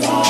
today. 0.00 0.25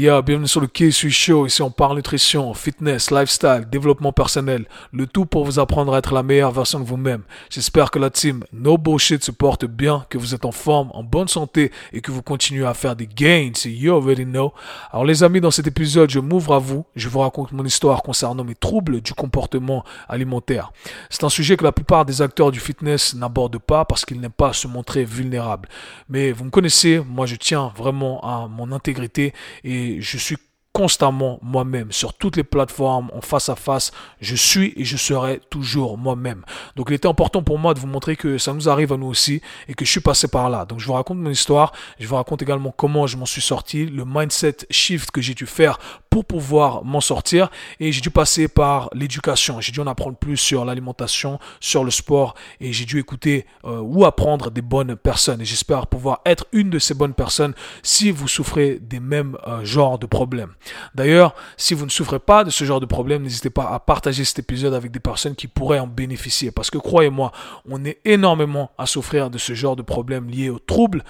Bienvenue 0.00 0.48
sur 0.48 0.62
le 0.62 0.66
KSU 0.66 1.10
Show. 1.10 1.46
Ici, 1.46 1.60
on 1.60 1.70
parle 1.70 1.96
nutrition, 1.96 2.54
fitness, 2.54 3.10
lifestyle, 3.10 3.66
développement 3.70 4.12
personnel. 4.12 4.64
Le 4.94 5.06
tout 5.06 5.26
pour 5.26 5.44
vous 5.44 5.58
apprendre 5.58 5.92
à 5.92 5.98
être 5.98 6.14
la 6.14 6.22
meilleure 6.22 6.52
version 6.52 6.80
de 6.80 6.86
vous-même. 6.86 7.22
J'espère 7.50 7.90
que 7.90 7.98
la 7.98 8.08
team 8.08 8.42
No 8.50 8.78
Bullshit 8.78 9.22
se 9.22 9.30
porte 9.30 9.66
bien, 9.66 10.06
que 10.08 10.16
vous 10.16 10.34
êtes 10.34 10.46
en 10.46 10.52
forme, 10.52 10.90
en 10.94 11.02
bonne 11.02 11.28
santé 11.28 11.70
et 11.92 12.00
que 12.00 12.12
vous 12.12 12.22
continuez 12.22 12.64
à 12.64 12.72
faire 12.72 12.96
des 12.96 13.06
gains. 13.06 13.52
You 13.66 13.94
already 13.94 14.24
know. 14.24 14.54
Alors, 14.90 15.04
les 15.04 15.22
amis, 15.22 15.42
dans 15.42 15.50
cet 15.50 15.66
épisode, 15.66 16.08
je 16.08 16.20
m'ouvre 16.20 16.54
à 16.54 16.58
vous. 16.58 16.86
Je 16.96 17.10
vous 17.10 17.18
raconte 17.18 17.52
mon 17.52 17.66
histoire 17.66 18.02
concernant 18.02 18.42
mes 18.42 18.54
troubles 18.54 19.02
du 19.02 19.12
comportement 19.12 19.84
alimentaire. 20.08 20.72
C'est 21.10 21.24
un 21.24 21.28
sujet 21.28 21.58
que 21.58 21.64
la 21.64 21.72
plupart 21.72 22.06
des 22.06 22.22
acteurs 22.22 22.52
du 22.52 22.60
fitness 22.60 23.14
n'abordent 23.14 23.58
pas 23.58 23.84
parce 23.84 24.06
qu'ils 24.06 24.18
n'aiment 24.18 24.30
pas 24.30 24.54
se 24.54 24.66
montrer 24.66 25.04
vulnérables. 25.04 25.68
Mais 26.08 26.32
vous 26.32 26.44
me 26.46 26.50
connaissez, 26.50 27.02
moi, 27.06 27.26
je 27.26 27.36
tiens 27.36 27.70
vraiment 27.76 28.20
à 28.22 28.48
mon 28.48 28.72
intégrité 28.72 29.34
et 29.62 29.89
je 29.98 30.16
suis 30.18 30.36
constamment 30.80 31.38
moi-même 31.42 31.92
sur 31.92 32.14
toutes 32.14 32.38
les 32.38 32.42
plateformes 32.42 33.10
en 33.12 33.20
face 33.20 33.50
à 33.50 33.54
face. 33.54 33.92
Je 34.22 34.34
suis 34.34 34.72
et 34.76 34.84
je 34.86 34.96
serai 34.96 35.38
toujours 35.50 35.98
moi-même. 35.98 36.42
Donc 36.74 36.86
il 36.88 36.94
était 36.94 37.06
important 37.06 37.42
pour 37.42 37.58
moi 37.58 37.74
de 37.74 37.78
vous 37.78 37.86
montrer 37.86 38.16
que 38.16 38.38
ça 38.38 38.54
nous 38.54 38.66
arrive 38.66 38.90
à 38.90 38.96
nous 38.96 39.08
aussi 39.08 39.42
et 39.68 39.74
que 39.74 39.84
je 39.84 39.90
suis 39.90 40.00
passé 40.00 40.26
par 40.26 40.48
là. 40.48 40.64
Donc 40.64 40.80
je 40.80 40.86
vous 40.86 40.94
raconte 40.94 41.18
mon 41.18 41.28
histoire. 41.28 41.74
Je 41.98 42.06
vous 42.06 42.14
raconte 42.14 42.40
également 42.40 42.72
comment 42.74 43.06
je 43.06 43.18
m'en 43.18 43.26
suis 43.26 43.42
sorti, 43.42 43.84
le 43.84 44.06
mindset 44.06 44.56
shift 44.70 45.10
que 45.10 45.20
j'ai 45.20 45.34
dû 45.34 45.44
faire 45.44 45.78
pour 46.08 46.24
pouvoir 46.24 46.82
m'en 46.82 47.02
sortir 47.02 47.50
et 47.78 47.92
j'ai 47.92 48.00
dû 48.00 48.10
passer 48.10 48.48
par 48.48 48.88
l'éducation. 48.94 49.60
J'ai 49.60 49.72
dû 49.72 49.80
en 49.80 49.86
apprendre 49.86 50.16
plus 50.16 50.38
sur 50.38 50.64
l'alimentation, 50.64 51.38
sur 51.60 51.84
le 51.84 51.90
sport 51.90 52.34
et 52.58 52.72
j'ai 52.72 52.86
dû 52.86 52.98
écouter 52.98 53.44
euh, 53.64 53.80
ou 53.80 54.06
apprendre 54.06 54.50
des 54.50 54.62
bonnes 54.62 54.96
personnes 54.96 55.42
et 55.42 55.44
j'espère 55.44 55.88
pouvoir 55.88 56.22
être 56.24 56.46
une 56.52 56.70
de 56.70 56.78
ces 56.78 56.94
bonnes 56.94 57.12
personnes 57.12 57.52
si 57.82 58.10
vous 58.10 58.28
souffrez 58.28 58.78
des 58.80 58.98
mêmes 58.98 59.36
euh, 59.46 59.62
genres 59.62 59.98
de 59.98 60.06
problèmes. 60.06 60.54
D'ailleurs, 60.94 61.34
si 61.56 61.74
vous 61.74 61.84
ne 61.84 61.90
souffrez 61.90 62.18
pas 62.18 62.44
de 62.44 62.50
ce 62.50 62.64
genre 62.64 62.80
de 62.80 62.86
problème, 62.86 63.22
n'hésitez 63.22 63.50
pas 63.50 63.70
à 63.70 63.78
partager 63.78 64.24
cet 64.24 64.38
épisode 64.38 64.74
avec 64.74 64.90
des 64.90 65.00
personnes 65.00 65.34
qui 65.34 65.46
pourraient 65.46 65.78
en 65.78 65.86
bénéficier 65.86 66.50
parce 66.50 66.70
que 66.70 66.78
croyez-moi, 66.78 67.32
on 67.68 67.84
est 67.84 68.00
énormément 68.04 68.70
à 68.78 68.86
souffrir 68.86 69.30
de 69.30 69.38
ce 69.38 69.54
genre 69.54 69.76
de 69.76 69.82
problèmes 69.82 70.28
liés 70.28 70.50
aux 70.50 70.58
troubles 70.58 71.04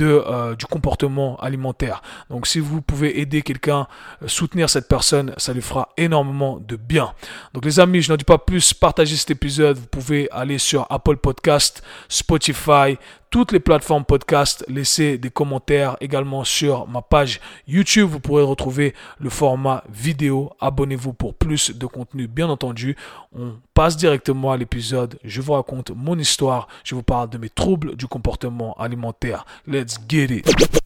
euh, 0.00 0.54
du 0.54 0.66
comportement 0.66 1.36
alimentaire. 1.38 2.02
Donc 2.30 2.46
si 2.46 2.60
vous 2.60 2.80
pouvez 2.80 3.20
aider 3.20 3.42
quelqu'un 3.42 3.86
soutenir 4.26 4.68
cette 4.70 4.88
personne, 4.88 5.32
ça 5.36 5.52
lui 5.52 5.62
fera 5.62 5.90
énormément 5.96 6.58
de 6.58 6.76
bien. 6.76 7.12
Donc 7.54 7.64
les 7.64 7.80
amis, 7.80 8.02
je 8.02 8.10
n'en 8.10 8.16
dis 8.16 8.24
pas 8.24 8.38
plus, 8.38 8.74
partagez 8.74 9.16
cet 9.16 9.30
épisode, 9.30 9.78
vous 9.78 9.86
pouvez 9.86 10.28
aller 10.30 10.58
sur 10.58 10.86
Apple 10.90 11.16
Podcast, 11.16 11.82
Spotify, 12.08 12.98
toutes 13.30 13.52
les 13.52 13.60
plateformes 13.60 14.04
podcast, 14.04 14.64
laissez 14.68 15.16
des 15.16 15.30
commentaires 15.30 15.96
également 16.00 16.42
sur 16.42 16.88
ma 16.88 17.00
page 17.00 17.40
YouTube. 17.68 18.08
Vous 18.08 18.18
pourrez 18.18 18.42
retrouver 18.42 18.92
le 19.20 19.30
format 19.30 19.84
vidéo. 19.88 20.52
Abonnez-vous 20.60 21.12
pour 21.12 21.34
plus 21.34 21.70
de 21.70 21.86
contenu, 21.86 22.26
bien 22.26 22.48
entendu. 22.48 22.96
On 23.32 23.54
passe 23.72 23.96
directement 23.96 24.50
à 24.50 24.56
l'épisode. 24.56 25.18
Je 25.22 25.40
vous 25.40 25.52
raconte 25.52 25.92
mon 25.94 26.18
histoire. 26.18 26.66
Je 26.82 26.96
vous 26.96 27.04
parle 27.04 27.30
de 27.30 27.38
mes 27.38 27.50
troubles 27.50 27.94
du 27.94 28.08
comportement 28.08 28.74
alimentaire. 28.74 29.46
Let's 29.66 29.98
get 30.08 30.24
it. 30.24 30.79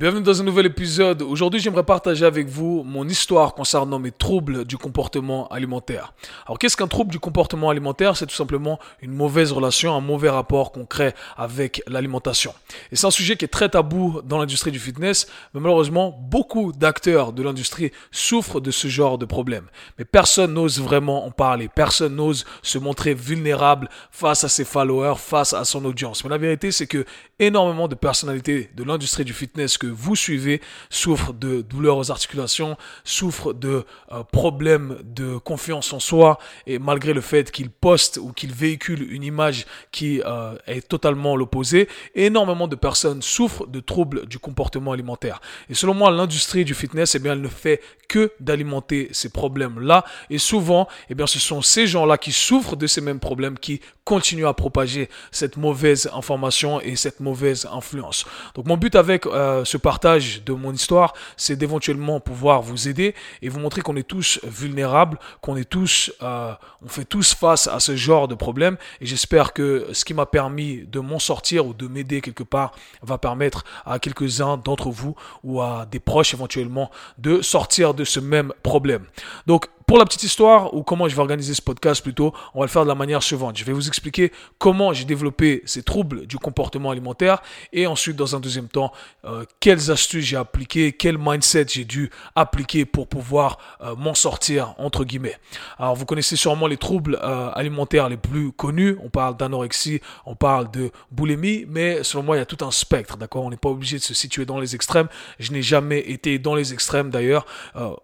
Bienvenue 0.00 0.22
dans 0.22 0.40
un 0.40 0.44
nouvel 0.44 0.66
épisode. 0.66 1.22
Aujourd'hui, 1.22 1.58
j'aimerais 1.58 1.82
partager 1.82 2.24
avec 2.24 2.46
vous 2.46 2.84
mon 2.84 3.08
histoire 3.08 3.52
concernant 3.52 3.98
mes 3.98 4.12
troubles 4.12 4.64
du 4.64 4.78
comportement 4.78 5.48
alimentaire. 5.48 6.12
Alors, 6.46 6.56
qu'est-ce 6.56 6.76
qu'un 6.76 6.86
trouble 6.86 7.10
du 7.10 7.18
comportement 7.18 7.68
alimentaire? 7.68 8.16
C'est 8.16 8.26
tout 8.26 8.34
simplement 8.34 8.78
une 9.02 9.12
mauvaise 9.12 9.50
relation, 9.50 9.92
un 9.96 10.00
mauvais 10.00 10.30
rapport 10.30 10.70
qu'on 10.70 10.86
crée 10.86 11.14
avec 11.36 11.82
l'alimentation. 11.88 12.54
Et 12.92 12.96
c'est 12.96 13.08
un 13.08 13.10
sujet 13.10 13.34
qui 13.34 13.44
est 13.44 13.48
très 13.48 13.70
tabou 13.70 14.22
dans 14.22 14.38
l'industrie 14.38 14.70
du 14.70 14.78
fitness, 14.78 15.26
mais 15.52 15.60
malheureusement, 15.60 16.16
beaucoup 16.30 16.70
d'acteurs 16.70 17.32
de 17.32 17.42
l'industrie 17.42 17.90
souffrent 18.12 18.60
de 18.60 18.70
ce 18.70 18.86
genre 18.86 19.18
de 19.18 19.26
problème. 19.26 19.66
Mais 19.98 20.04
personne 20.04 20.54
n'ose 20.54 20.80
vraiment 20.80 21.26
en 21.26 21.32
parler. 21.32 21.68
Personne 21.68 22.14
n'ose 22.14 22.44
se 22.62 22.78
montrer 22.78 23.14
vulnérable 23.14 23.88
face 24.12 24.44
à 24.44 24.48
ses 24.48 24.64
followers, 24.64 25.16
face 25.18 25.54
à 25.54 25.64
son 25.64 25.84
audience. 25.84 26.22
Mais 26.22 26.30
la 26.30 26.38
vérité, 26.38 26.70
c'est 26.70 26.86
que 26.86 27.04
énormément 27.40 27.88
de 27.88 27.96
personnalités 27.96 28.70
de 28.76 28.84
l'industrie 28.84 29.17
du 29.24 29.32
fitness 29.32 29.78
que 29.78 29.86
vous 29.86 30.16
suivez 30.16 30.60
souffrent 30.90 31.32
de 31.32 31.62
douleurs 31.62 31.96
aux 31.96 32.10
articulations, 32.10 32.76
souffrent 33.04 33.52
de 33.52 33.84
euh, 34.12 34.22
problèmes 34.24 34.98
de 35.04 35.36
confiance 35.38 35.92
en 35.92 36.00
soi 36.00 36.38
et 36.66 36.78
malgré 36.78 37.12
le 37.12 37.20
fait 37.20 37.50
qu'ils 37.50 37.70
postent 37.70 38.18
ou 38.18 38.32
qu'ils 38.32 38.52
véhiculent 38.52 39.12
une 39.12 39.22
image 39.22 39.66
qui 39.92 40.20
euh, 40.24 40.56
est 40.66 40.86
totalement 40.86 41.36
l'opposé, 41.36 41.88
énormément 42.14 42.68
de 42.68 42.76
personnes 42.76 43.22
souffrent 43.22 43.66
de 43.66 43.80
troubles 43.80 44.26
du 44.26 44.38
comportement 44.38 44.92
alimentaire. 44.92 45.40
Et 45.68 45.74
selon 45.74 45.94
moi, 45.94 46.10
l'industrie 46.10 46.64
du 46.64 46.74
fitness, 46.74 47.14
eh 47.14 47.18
bien, 47.18 47.32
elle 47.32 47.40
ne 47.40 47.48
fait 47.48 47.80
que 48.08 48.32
d'alimenter 48.40 49.08
ces 49.12 49.28
problèmes-là. 49.28 50.04
Et 50.30 50.38
souvent, 50.38 50.88
eh 51.10 51.14
bien, 51.14 51.26
ce 51.26 51.38
sont 51.38 51.62
ces 51.62 51.86
gens-là 51.86 52.18
qui 52.18 52.32
souffrent 52.32 52.76
de 52.76 52.86
ces 52.86 53.00
mêmes 53.00 53.20
problèmes 53.20 53.58
qui 53.58 53.80
continuent 54.04 54.46
à 54.46 54.54
propager 54.54 55.10
cette 55.30 55.56
mauvaise 55.56 56.08
information 56.14 56.80
et 56.80 56.96
cette 56.96 57.20
mauvaise 57.20 57.68
influence. 57.70 58.24
Donc, 58.54 58.66
mon 58.66 58.76
but 58.76 58.94
avec 58.94 59.07
euh, 59.26 59.64
ce 59.64 59.76
partage 59.76 60.42
de 60.44 60.52
mon 60.52 60.72
histoire, 60.72 61.14
c'est 61.36 61.56
d'éventuellement 61.56 62.20
pouvoir 62.20 62.62
vous 62.62 62.88
aider 62.88 63.14
et 63.42 63.48
vous 63.48 63.60
montrer 63.60 63.80
qu'on 63.80 63.96
est 63.96 64.06
tous 64.06 64.40
vulnérables, 64.44 65.18
qu'on 65.40 65.56
est 65.56 65.68
tous, 65.68 66.12
euh, 66.22 66.52
on 66.84 66.88
fait 66.88 67.04
tous 67.04 67.34
face 67.34 67.66
à 67.66 67.80
ce 67.80 67.96
genre 67.96 68.28
de 68.28 68.34
problème. 68.34 68.76
Et 69.00 69.06
j'espère 69.06 69.52
que 69.52 69.88
ce 69.92 70.04
qui 70.04 70.14
m'a 70.14 70.26
permis 70.26 70.84
de 70.86 71.00
m'en 71.00 71.18
sortir 71.18 71.66
ou 71.66 71.74
de 71.74 71.88
m'aider 71.88 72.20
quelque 72.20 72.42
part 72.42 72.72
va 73.02 73.18
permettre 73.18 73.64
à 73.86 73.98
quelques-uns 73.98 74.56
d'entre 74.56 74.90
vous 74.90 75.14
ou 75.42 75.60
à 75.60 75.86
des 75.90 76.00
proches 76.00 76.34
éventuellement 76.34 76.90
de 77.18 77.42
sortir 77.42 77.94
de 77.94 78.04
ce 78.04 78.20
même 78.20 78.52
problème. 78.62 79.04
Donc, 79.46 79.66
pour 79.88 79.96
la 79.96 80.04
petite 80.04 80.22
histoire, 80.24 80.74
ou 80.74 80.82
comment 80.82 81.08
je 81.08 81.14
vais 81.14 81.20
organiser 81.22 81.54
ce 81.54 81.62
podcast 81.62 82.02
plutôt, 82.02 82.34
on 82.52 82.60
va 82.60 82.66
le 82.66 82.70
faire 82.70 82.82
de 82.82 82.88
la 82.88 82.94
manière 82.94 83.22
suivante. 83.22 83.56
Je 83.56 83.64
vais 83.64 83.72
vous 83.72 83.88
expliquer 83.88 84.32
comment 84.58 84.92
j'ai 84.92 85.06
développé 85.06 85.62
ces 85.64 85.82
troubles 85.82 86.26
du 86.26 86.36
comportement 86.36 86.90
alimentaire 86.90 87.40
et 87.72 87.86
ensuite, 87.86 88.14
dans 88.14 88.36
un 88.36 88.40
deuxième 88.40 88.68
temps, 88.68 88.92
euh, 89.24 89.46
quelles 89.60 89.90
astuces 89.90 90.26
j'ai 90.26 90.36
appliquées, 90.36 90.92
quel 90.92 91.16
mindset 91.16 91.68
j'ai 91.68 91.86
dû 91.86 92.10
appliquer 92.36 92.84
pour 92.84 93.08
pouvoir 93.08 93.56
euh, 93.80 93.96
m'en 93.96 94.12
sortir, 94.12 94.74
entre 94.76 95.04
guillemets. 95.04 95.38
Alors, 95.78 95.96
vous 95.96 96.04
connaissez 96.04 96.36
sûrement 96.36 96.66
les 96.66 96.76
troubles 96.76 97.18
euh, 97.22 97.50
alimentaires 97.54 98.10
les 98.10 98.18
plus 98.18 98.52
connus. 98.52 98.98
On 99.02 99.08
parle 99.08 99.38
d'anorexie, 99.38 100.02
on 100.26 100.34
parle 100.34 100.70
de 100.70 100.90
boulimie, 101.10 101.64
mais 101.66 102.04
selon 102.04 102.24
moi, 102.24 102.36
il 102.36 102.40
y 102.40 102.42
a 102.42 102.46
tout 102.46 102.62
un 102.62 102.70
spectre, 102.70 103.16
d'accord? 103.16 103.46
On 103.46 103.48
n'est 103.48 103.56
pas 103.56 103.70
obligé 103.70 103.96
de 103.96 104.02
se 104.02 104.12
situer 104.12 104.44
dans 104.44 104.60
les 104.60 104.74
extrêmes. 104.74 105.08
Je 105.38 105.50
n'ai 105.50 105.62
jamais 105.62 106.00
été 106.00 106.38
dans 106.38 106.54
les 106.54 106.74
extrêmes 106.74 107.08
d'ailleurs. 107.08 107.46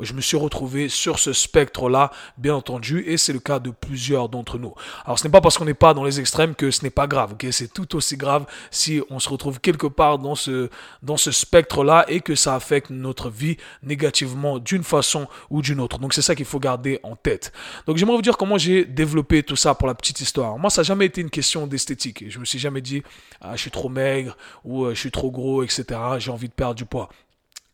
je 0.00 0.14
me 0.14 0.22
suis 0.22 0.38
retrouvé 0.38 0.88
sur 0.88 1.18
ce 1.18 1.34
spectre 1.34 1.73
là 1.82 2.10
bien 2.38 2.54
entendu, 2.54 3.04
et 3.06 3.16
c'est 3.16 3.32
le 3.32 3.38
cas 3.38 3.58
de 3.58 3.70
plusieurs 3.70 4.28
d'entre 4.28 4.58
nous. 4.58 4.74
Alors 5.04 5.18
ce 5.18 5.24
n'est 5.24 5.30
pas 5.30 5.40
parce 5.40 5.58
qu'on 5.58 5.64
n'est 5.64 5.74
pas 5.74 5.94
dans 5.94 6.04
les 6.04 6.20
extrêmes 6.20 6.54
que 6.54 6.70
ce 6.70 6.82
n'est 6.82 6.90
pas 6.90 7.06
grave, 7.06 7.32
ok? 7.32 7.46
C'est 7.50 7.72
tout 7.72 7.96
aussi 7.96 8.16
grave 8.16 8.46
si 8.70 9.02
on 9.10 9.18
se 9.18 9.28
retrouve 9.28 9.60
quelque 9.60 9.86
part 9.86 10.18
dans 10.18 10.34
ce, 10.34 10.70
dans 11.02 11.16
ce 11.16 11.30
spectre-là 11.30 12.04
et 12.08 12.20
que 12.20 12.34
ça 12.34 12.54
affecte 12.54 12.90
notre 12.90 13.30
vie 13.30 13.56
négativement 13.82 14.58
d'une 14.58 14.84
façon 14.84 15.26
ou 15.50 15.62
d'une 15.62 15.80
autre. 15.80 15.98
Donc 15.98 16.14
c'est 16.14 16.22
ça 16.22 16.34
qu'il 16.34 16.46
faut 16.46 16.60
garder 16.60 17.00
en 17.02 17.16
tête. 17.16 17.52
Donc 17.86 17.96
j'aimerais 17.96 18.16
vous 18.16 18.22
dire 18.22 18.36
comment 18.36 18.58
j'ai 18.58 18.84
développé 18.84 19.42
tout 19.42 19.56
ça 19.56 19.74
pour 19.74 19.86
la 19.86 19.94
petite 19.94 20.20
histoire. 20.20 20.58
Moi, 20.58 20.70
ça 20.70 20.82
n'a 20.82 20.84
jamais 20.84 21.06
été 21.06 21.20
une 21.20 21.30
question 21.30 21.66
d'esthétique. 21.66 22.24
Je 22.28 22.38
me 22.38 22.44
suis 22.44 22.58
jamais 22.58 22.80
dit, 22.80 23.02
ah, 23.40 23.56
je 23.56 23.60
suis 23.60 23.70
trop 23.70 23.88
maigre 23.88 24.36
ou 24.64 24.84
euh, 24.84 24.94
je 24.94 25.00
suis 25.00 25.10
trop 25.10 25.30
gros, 25.30 25.62
etc. 25.62 25.84
J'ai 26.18 26.30
envie 26.30 26.48
de 26.48 26.54
perdre 26.54 26.74
du 26.74 26.84
poids. 26.84 27.08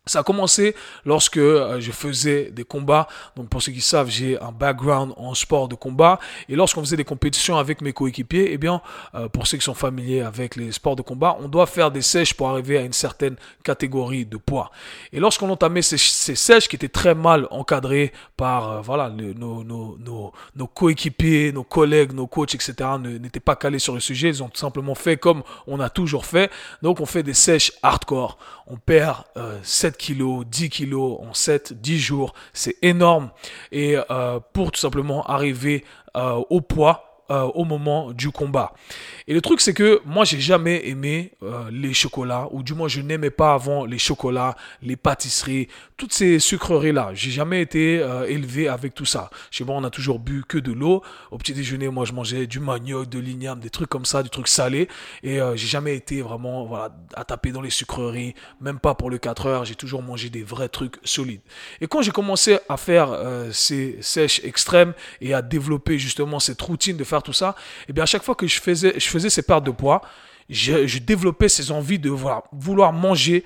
Ça 0.07 0.21
a 0.21 0.23
commencé 0.23 0.75
lorsque 1.05 1.37
euh, 1.37 1.79
je 1.79 1.93
faisais 1.93 2.51
des 2.51 2.65
combats. 2.65 3.07
Donc 3.37 3.51
pour 3.51 3.61
ceux 3.61 3.71
qui 3.71 3.83
savent, 3.83 4.09
j'ai 4.09 4.41
un 4.41 4.51
background 4.51 5.13
en 5.19 5.35
sport 5.35 5.69
de 5.69 5.75
combat. 5.75 6.19
Et 6.49 6.57
lorsqu'on 6.57 6.81
faisait 6.81 6.97
des 6.97 7.05
compétitions 7.05 7.59
avec 7.59 7.83
mes 7.83 7.93
coéquipiers, 7.93 8.49
eh 8.51 8.57
bien, 8.57 8.81
euh, 9.15 9.29
pour 9.29 9.47
ceux 9.47 9.59
qui 9.59 9.65
sont 9.65 9.75
familiers 9.75 10.23
avec 10.23 10.57
les 10.57 10.73
sports 10.73 10.97
de 10.97 11.03
combat, 11.03 11.37
on 11.41 11.49
doit 11.49 11.67
faire 11.67 11.91
des 11.91 12.01
sèches 12.01 12.33
pour 12.33 12.49
arriver 12.49 12.79
à 12.79 12.81
une 12.81 12.95
certaine 12.95 13.37
catégorie 13.63 14.25
de 14.25 14.39
poids. 14.39 14.71
Et 15.13 15.21
lorsqu'on 15.21 15.51
entamait 15.51 15.83
ces, 15.83 15.99
ces 15.99 16.35
sèches 16.35 16.67
qui 16.67 16.77
étaient 16.77 16.89
très 16.89 17.15
mal 17.15 17.47
encadrées 17.51 18.13
par 18.39 18.71
euh, 18.71 18.81
voilà 18.81 19.11
nos, 19.11 19.63
nos, 19.63 20.67
coéquipiers, 20.67 21.53
nos 21.53 21.63
collègues, 21.63 22.15
nos 22.15 22.27
coachs, 22.27 22.55
etc., 22.55 22.73
n'étaient 23.03 23.39
pas 23.39 23.55
calés 23.55 23.79
sur 23.79 23.93
le 23.93 24.01
sujet. 24.01 24.29
Ils 24.29 24.43
ont 24.43 24.49
tout 24.49 24.61
simplement 24.61 24.95
fait 24.95 25.19
comme 25.19 25.43
on 25.67 25.79
a 25.79 25.91
toujours 25.91 26.25
fait. 26.25 26.51
Donc 26.81 27.01
on 27.01 27.07
fait 27.07 27.23
des 27.23 27.35
sèches 27.35 27.73
hardcore. 27.83 28.39
On 28.73 28.77
perd 28.77 29.25
7 29.65 29.97
kilos, 29.97 30.47
10 30.47 30.71
kilos 30.71 31.19
en 31.29 31.35
7, 31.35 31.73
10 31.73 31.99
jours. 31.99 32.35
C'est 32.53 32.77
énorme. 32.83 33.31
Et 33.73 33.97
euh, 34.11 34.39
pour 34.53 34.71
tout 34.71 34.81
simplement 34.81 35.25
arriver 35.25 35.85
euh, 36.17 36.41
au 36.51 36.61
poids 36.61 37.10
euh, 37.31 37.43
au 37.55 37.65
moment 37.65 38.13
du 38.13 38.31
combat. 38.31 38.73
Et 39.29 39.35
le 39.35 39.41
truc, 39.41 39.61
c'est 39.61 39.73
que 39.73 40.01
moi, 40.05 40.25
j'ai 40.25 40.41
jamais 40.41 40.89
aimé 40.89 41.31
euh, 41.45 41.71
les 41.71 41.95
chocolats, 41.95 42.49
ou 42.51 42.65
du 42.65 42.75
moins, 42.75 42.89
je 42.89 43.01
n'aimais 43.01 43.31
pas 43.31 43.55
avant 43.55 43.85
les 43.85 43.99
chocolats, 43.99 44.57
les 44.83 44.97
pâtisseries, 44.97 45.69
toutes 45.97 46.13
ces 46.13 46.41
sucreries-là. 46.41 47.11
J'ai 47.15 47.31
jamais 47.31 47.63
été 47.63 48.01
euh, 48.01 48.27
élevé 48.27 48.67
avec 48.67 48.95
tout 48.95 49.05
ça. 49.05 49.31
Chez 49.53 49.63
moi, 49.63 49.77
on 49.77 49.85
a 49.85 49.91
toujours 49.91 50.19
bu 50.19 50.43
que 50.43 50.59
de 50.59 50.73
l'eau. 50.73 51.05
Au 51.31 51.39
petit 51.39 51.53
déjeuner, 51.53 51.89
moi, 51.89 52.05
je 52.05 52.13
mangeais 52.15 52.49
du 52.49 52.59
manioc, 52.59 53.09
de 53.09 53.21
l'igname, 53.21 53.61
des 53.61 53.71
trucs 53.71 53.91
comme 53.91 54.07
ça, 54.07 54.25
du 54.25 54.31
truc 54.31 54.49
salé. 54.49 54.89
Et 55.23 55.39
j'ai 55.55 55.69
jamais 55.69 55.95
été 55.95 56.23
vraiment, 56.23 56.65
voilà, 56.65 56.97
à 57.15 57.25
taper 57.25 57.53
dans 57.53 57.61
les 57.61 57.71
sucreries, 57.71 58.35
même 58.61 58.81
pas 58.81 58.95
pour 58.97 59.09
le 59.09 59.19
4 59.19 59.47
heures. 59.47 59.65
J'ai 59.65 59.77
toujours 59.77 60.03
mangé 60.03 60.31
des 60.31 60.43
vrais 60.43 60.69
trucs 60.69 60.97
solides. 61.05 61.43
Et 61.81 61.87
quand 61.87 62.03
j'ai 62.03 62.11
commencé 62.11 62.59
à 62.69 62.77
faire 62.77 63.17
ces 63.53 63.99
sèches 64.01 64.41
extrêmes 64.43 64.95
et 65.21 65.33
à 65.33 65.43
développer 65.43 65.99
justement 65.99 66.41
cette 66.41 66.61
routine 66.61 66.97
de 66.97 67.05
faire 67.05 67.20
tout 67.23 67.33
ça, 67.33 67.55
et 67.83 67.85
eh 67.91 67.93
bien 67.93 68.05
à 68.05 68.07
chaque 68.07 68.23
fois 68.23 68.35
que 68.35 68.47
je 68.47 68.61
faisais, 68.61 68.95
je 68.97 69.09
faisais 69.09 69.31
ces 69.31 69.43
pertes 69.43 69.65
de 69.65 69.71
poids, 69.71 70.03
je, 70.51 70.99
développais 70.99 71.49
ces 71.49 71.71
envies 71.71 71.99
de 71.99 72.11
voilà, 72.11 72.43
vouloir 72.53 72.93
manger 72.93 73.45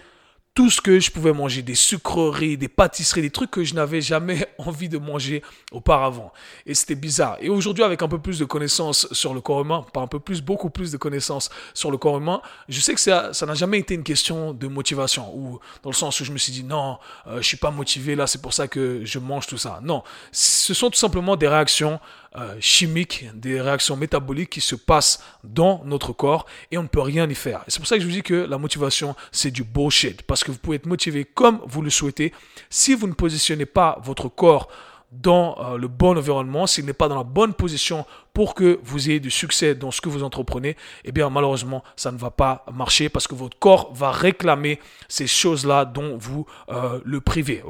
tout 0.54 0.70
ce 0.70 0.80
que 0.80 1.00
je 1.00 1.10
pouvais 1.10 1.32
manger, 1.32 1.62
des 1.62 1.74
sucreries, 1.74 2.56
des 2.56 2.68
pâtisseries, 2.68 3.22
des 3.22 3.30
trucs 3.30 3.50
que 3.50 3.64
je 3.64 3.74
n'avais 3.74 4.00
jamais 4.00 4.46
envie 4.58 4.88
de 4.88 4.98
manger 4.98 5.42
auparavant. 5.72 6.32
Et 6.64 6.74
c'était 6.74 6.94
bizarre. 6.94 7.36
Et 7.40 7.48
aujourd'hui, 7.48 7.82
avec 7.82 8.02
un 8.02 8.08
peu 8.08 8.20
plus 8.20 8.38
de 8.38 8.44
connaissances 8.44 9.12
sur 9.12 9.34
le 9.34 9.40
corps 9.40 9.62
humain, 9.62 9.84
pas 9.92 10.00
un 10.00 10.06
peu 10.06 10.20
plus, 10.20 10.42
beaucoup 10.42 10.70
plus 10.70 10.92
de 10.92 10.96
connaissances 10.96 11.50
sur 11.74 11.90
le 11.90 11.96
corps 11.98 12.18
humain, 12.18 12.40
je 12.68 12.80
sais 12.80 12.94
que 12.94 13.00
ça, 13.00 13.32
ça 13.32 13.46
n'a 13.46 13.54
jamais 13.54 13.80
été 13.80 13.94
une 13.94 14.04
question 14.04 14.52
de 14.52 14.68
motivation, 14.68 15.36
ou 15.36 15.58
dans 15.82 15.90
le 15.90 15.96
sens 15.96 16.20
où 16.20 16.24
je 16.24 16.30
me 16.30 16.38
suis 16.38 16.52
dit, 16.52 16.62
non, 16.62 16.98
euh, 17.26 17.38
je 17.38 17.46
suis 17.48 17.56
pas 17.56 17.72
motivé 17.72 18.14
là, 18.14 18.28
c'est 18.28 18.40
pour 18.40 18.52
ça 18.52 18.68
que 18.68 19.04
je 19.04 19.18
mange 19.18 19.48
tout 19.48 19.58
ça. 19.58 19.80
Non, 19.82 20.04
ce 20.30 20.72
sont 20.72 20.88
tout 20.88 20.98
simplement 20.98 21.34
des 21.34 21.48
réactions 21.48 21.98
euh, 22.36 22.56
chimiques, 22.60 23.26
des 23.34 23.60
réactions 23.60 23.96
métaboliques 23.96 24.50
qui 24.50 24.60
se 24.60 24.74
passent 24.74 25.22
dans 25.44 25.82
notre 25.84 26.12
corps 26.12 26.46
et 26.70 26.78
on 26.78 26.82
ne 26.82 26.88
peut 26.88 27.00
rien 27.00 27.28
y 27.28 27.34
faire. 27.34 27.64
C'est 27.68 27.78
pour 27.78 27.86
ça 27.86 27.96
que 27.96 28.02
je 28.02 28.06
vous 28.06 28.12
dis 28.12 28.22
que 28.22 28.34
la 28.34 28.58
motivation, 28.58 29.14
c'est 29.30 29.50
du 29.50 29.62
bullshit. 29.62 30.22
Parce 30.22 30.42
que 30.42 30.50
vous 30.50 30.58
pouvez 30.58 30.76
être 30.76 30.86
motivé 30.86 31.24
comme 31.24 31.60
vous 31.66 31.80
le 31.80 31.90
souhaitez. 31.90 32.32
Si 32.70 32.94
vous 32.94 33.06
ne 33.06 33.12
positionnez 33.12 33.66
pas 33.66 34.00
votre 34.02 34.28
corps 34.28 34.68
dans 35.12 35.56
euh, 35.58 35.78
le 35.78 35.88
bon 35.88 36.16
environnement, 36.16 36.66
s'il 36.66 36.86
n'est 36.86 36.92
pas 36.92 37.08
dans 37.08 37.16
la 37.16 37.24
bonne 37.24 37.54
position 37.54 38.04
pour 38.32 38.54
que 38.54 38.80
vous 38.82 39.08
ayez 39.08 39.20
du 39.20 39.30
succès 39.30 39.76
dans 39.76 39.92
ce 39.92 40.00
que 40.00 40.08
vous 40.08 40.24
entreprenez, 40.24 40.76
eh 41.04 41.12
bien 41.12 41.30
malheureusement, 41.30 41.84
ça 41.94 42.10
ne 42.10 42.18
va 42.18 42.30
pas 42.30 42.64
marcher 42.72 43.08
parce 43.08 43.28
que 43.28 43.34
votre 43.36 43.56
corps 43.56 43.92
va 43.94 44.10
réclamer 44.10 44.80
ces 45.08 45.28
choses-là 45.28 45.84
dont 45.84 46.16
vous 46.18 46.44
euh, 46.68 47.00
le 47.04 47.20
privez. 47.20 47.62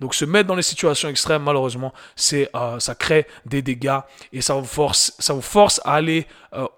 Donc 0.00 0.14
se 0.14 0.26
mettre 0.26 0.46
dans 0.46 0.54
les 0.54 0.62
situations 0.62 1.08
extrêmes, 1.08 1.42
malheureusement, 1.42 1.94
euh, 2.34 2.78
ça 2.78 2.94
crée 2.94 3.26
des 3.46 3.62
dégâts 3.62 4.00
et 4.34 4.42
ça 4.42 4.54
vous 4.54 4.64
force, 4.66 5.14
ça 5.18 5.32
vous 5.32 5.40
force 5.40 5.80
à 5.84 5.94
aller 5.94 6.26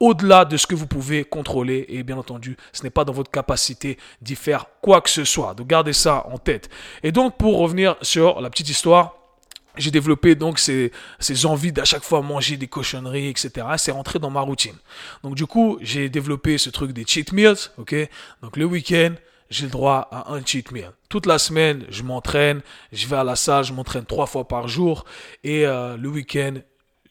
au-delà 0.00 0.44
de 0.44 0.58
ce 0.58 0.66
que 0.66 0.74
vous 0.74 0.86
pouvez 0.86 1.24
contrôler. 1.24 1.86
Et 1.88 2.02
bien 2.02 2.18
entendu, 2.18 2.56
ce 2.72 2.84
n'est 2.84 2.90
pas 2.90 3.04
dans 3.04 3.12
votre 3.12 3.30
capacité 3.30 3.98
d'y 4.20 4.36
faire 4.36 4.66
quoi 4.82 5.00
que 5.00 5.10
ce 5.10 5.24
soit. 5.24 5.54
Donc 5.54 5.66
gardez 5.66 5.94
ça 5.94 6.26
en 6.30 6.38
tête. 6.38 6.68
Et 7.02 7.10
donc 7.10 7.38
pour 7.38 7.58
revenir 7.58 7.96
sur 8.02 8.40
la 8.40 8.50
petite 8.50 8.68
histoire 8.68 9.21
j'ai 9.76 9.90
développé 9.90 10.34
donc 10.34 10.58
ces, 10.58 10.92
ces 11.18 11.46
envies 11.46 11.72
d'à 11.72 11.84
chaque 11.84 12.02
fois 12.02 12.22
manger 12.22 12.56
des 12.56 12.66
cochonneries, 12.68 13.28
etc. 13.28 13.66
C'est 13.76 13.92
rentré 13.92 14.18
dans 14.18 14.30
ma 14.30 14.40
routine. 14.40 14.76
Donc 15.22 15.34
du 15.34 15.46
coup, 15.46 15.78
j'ai 15.80 16.08
développé 16.08 16.58
ce 16.58 16.70
truc 16.70 16.92
des 16.92 17.04
cheat 17.06 17.32
meals, 17.32 17.56
ok? 17.78 17.94
Donc 18.42 18.56
le 18.56 18.64
week-end, 18.64 19.14
j'ai 19.50 19.64
le 19.64 19.70
droit 19.70 20.08
à 20.10 20.32
un 20.32 20.44
cheat 20.44 20.72
meal. 20.72 20.90
Toute 21.08 21.26
la 21.26 21.38
semaine, 21.38 21.84
je 21.90 22.02
m'entraîne, 22.02 22.62
je 22.92 23.06
vais 23.06 23.16
à 23.16 23.24
la 23.24 23.36
salle, 23.36 23.64
je 23.64 23.72
m'entraîne 23.72 24.04
trois 24.04 24.26
fois 24.26 24.48
par 24.48 24.68
jour. 24.68 25.04
Et 25.44 25.66
euh, 25.66 25.96
le 25.96 26.08
week-end, 26.08 26.54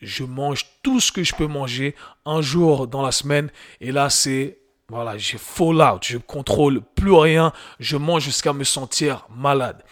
je 0.01 0.23
mange 0.23 0.65
tout 0.81 0.99
ce 0.99 1.11
que 1.11 1.23
je 1.23 1.35
peux 1.35 1.47
manger 1.47 1.95
un 2.25 2.41
jour 2.41 2.87
dans 2.87 3.03
la 3.03 3.11
semaine. 3.11 3.51
Et 3.79 3.91
là, 3.91 4.09
c'est 4.09 4.60
voilà, 4.91 5.17
j'ai 5.17 5.38
fall 5.38 5.81
out, 5.81 6.03
je 6.05 6.17
contrôle 6.17 6.81
plus 6.81 7.13
rien, 7.13 7.53
je 7.79 7.95
mange 7.95 8.23
jusqu'à 8.23 8.51
me 8.51 8.65
sentir 8.65 9.25
malade. 9.33 9.83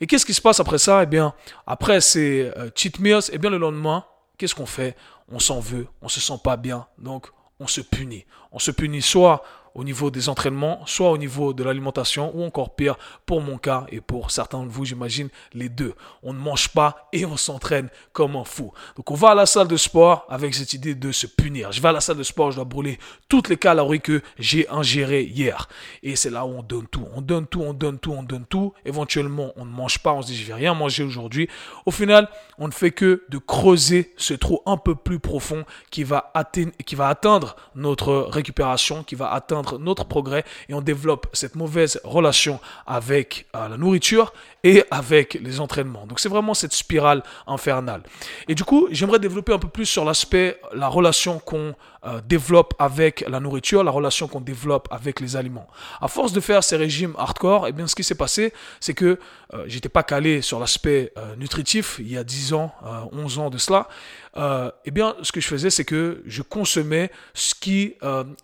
Et 0.00 0.06
qu'est-ce 0.06 0.26
qui 0.26 0.34
se 0.34 0.40
passe 0.40 0.58
après 0.58 0.78
ça? 0.78 1.04
Eh 1.04 1.06
bien, 1.06 1.32
après 1.64 2.00
ces 2.00 2.50
euh, 2.56 2.68
cheat 2.74 2.98
meals, 2.98 3.20
eh 3.32 3.38
bien 3.38 3.50
le 3.50 3.58
lendemain, 3.58 4.04
qu'est-ce 4.36 4.56
qu'on 4.56 4.66
fait? 4.66 4.96
On 5.30 5.38
s'en 5.38 5.60
veut, 5.60 5.86
on 6.02 6.08
se 6.08 6.20
sent 6.20 6.40
pas 6.42 6.56
bien, 6.56 6.86
donc 6.98 7.28
on 7.60 7.68
se 7.68 7.80
punit. 7.80 8.26
On 8.50 8.58
se 8.58 8.72
punit 8.72 9.00
soit 9.00 9.44
au 9.78 9.84
niveau 9.84 10.10
des 10.10 10.28
entraînements, 10.28 10.80
soit 10.86 11.08
au 11.12 11.16
niveau 11.16 11.52
de 11.52 11.62
l'alimentation, 11.62 12.32
ou 12.34 12.42
encore 12.42 12.74
pire, 12.74 12.98
pour 13.26 13.40
mon 13.40 13.58
cas 13.58 13.86
et 13.92 14.00
pour 14.00 14.32
certains 14.32 14.64
de 14.64 14.68
vous, 14.68 14.84
j'imagine, 14.84 15.28
les 15.52 15.68
deux. 15.68 15.94
On 16.24 16.32
ne 16.32 16.38
mange 16.38 16.70
pas 16.70 17.08
et 17.12 17.24
on 17.24 17.36
s'entraîne 17.36 17.88
comme 18.12 18.34
un 18.34 18.42
fou. 18.42 18.72
Donc 18.96 19.08
on 19.12 19.14
va 19.14 19.30
à 19.30 19.34
la 19.36 19.46
salle 19.46 19.68
de 19.68 19.76
sport 19.76 20.26
avec 20.28 20.52
cette 20.52 20.72
idée 20.72 20.96
de 20.96 21.12
se 21.12 21.28
punir. 21.28 21.70
Je 21.70 21.80
vais 21.80 21.90
à 21.90 21.92
la 21.92 22.00
salle 22.00 22.16
de 22.16 22.24
sport, 22.24 22.50
je 22.50 22.56
dois 22.56 22.64
brûler 22.64 22.98
toutes 23.28 23.48
les 23.48 23.56
calories 23.56 24.00
que 24.00 24.20
j'ai 24.36 24.68
ingérées 24.68 25.22
hier. 25.22 25.68
Et 26.02 26.16
c'est 26.16 26.30
là 26.30 26.44
où 26.44 26.48
on 26.58 26.62
donne 26.64 26.88
tout. 26.88 27.06
On 27.14 27.20
donne 27.20 27.46
tout, 27.46 27.62
on 27.62 27.72
donne 27.72 28.00
tout, 28.00 28.10
on 28.10 28.24
donne 28.24 28.46
tout. 28.46 28.72
Éventuellement, 28.84 29.52
on 29.54 29.64
ne 29.64 29.70
mange 29.70 30.00
pas, 30.00 30.12
on 30.12 30.22
se 30.22 30.26
dit, 30.26 30.36
je 30.36 30.44
vais 30.44 30.54
rien 30.54 30.74
manger 30.74 31.04
aujourd'hui. 31.04 31.48
Au 31.86 31.92
final, 31.92 32.28
on 32.58 32.66
ne 32.66 32.72
fait 32.72 32.90
que 32.90 33.22
de 33.28 33.38
creuser 33.38 34.12
ce 34.16 34.34
trou 34.34 34.60
un 34.66 34.76
peu 34.76 34.96
plus 34.96 35.20
profond 35.20 35.64
qui 35.92 36.02
va 36.02 36.32
atteindre, 36.34 36.72
qui 36.84 36.96
va 36.96 37.06
atteindre 37.06 37.54
notre 37.76 38.26
récupération, 38.28 39.04
qui 39.04 39.14
va 39.14 39.32
atteindre 39.32 39.67
notre 39.76 40.04
progrès 40.04 40.44
et 40.68 40.74
on 40.74 40.80
développe 40.80 41.26
cette 41.32 41.54
mauvaise 41.54 42.00
relation 42.04 42.60
avec 42.86 43.46
euh, 43.54 43.68
la 43.68 43.76
nourriture 43.76 44.32
et 44.64 44.84
avec 44.90 45.34
les 45.34 45.60
entraînements. 45.60 46.06
Donc 46.06 46.20
c'est 46.20 46.28
vraiment 46.28 46.54
cette 46.54 46.72
spirale 46.72 47.22
infernale. 47.46 48.02
Et 48.48 48.54
du 48.54 48.64
coup, 48.64 48.88
j'aimerais 48.90 49.18
développer 49.18 49.52
un 49.52 49.58
peu 49.58 49.68
plus 49.68 49.86
sur 49.86 50.04
l'aspect, 50.04 50.60
la 50.72 50.88
relation 50.88 51.38
qu'on 51.38 51.74
euh, 52.06 52.20
développe 52.26 52.74
avec 52.78 53.24
la 53.28 53.40
nourriture, 53.40 53.84
la 53.84 53.90
relation 53.90 54.28
qu'on 54.28 54.40
développe 54.40 54.88
avec 54.90 55.20
les 55.20 55.36
aliments. 55.36 55.66
À 56.00 56.08
force 56.08 56.32
de 56.32 56.40
faire 56.40 56.64
ces 56.64 56.76
régimes 56.76 57.14
hardcore, 57.18 57.66
eh 57.68 57.72
bien 57.72 57.86
ce 57.86 57.94
qui 57.94 58.04
s'est 58.04 58.14
passé, 58.14 58.52
c'est 58.80 58.94
que 58.94 59.18
euh, 59.54 59.64
j'étais 59.66 59.88
pas 59.88 60.02
calé 60.02 60.42
sur 60.42 60.58
l'aspect 60.58 61.12
nutritif 61.36 61.96
il 61.98 62.10
y 62.12 62.16
a 62.16 62.24
10 62.24 62.52
ans, 62.54 62.72
11 63.12 63.38
ans 63.38 63.50
de 63.50 63.58
cela. 63.58 63.88
Eh 64.36 64.90
bien, 64.90 65.16
ce 65.22 65.32
que 65.32 65.40
je 65.40 65.48
faisais, 65.48 65.70
c'est 65.70 65.84
que 65.84 66.22
je 66.26 66.42
consommais 66.42 67.10
ce 67.34 67.54
qui 67.54 67.94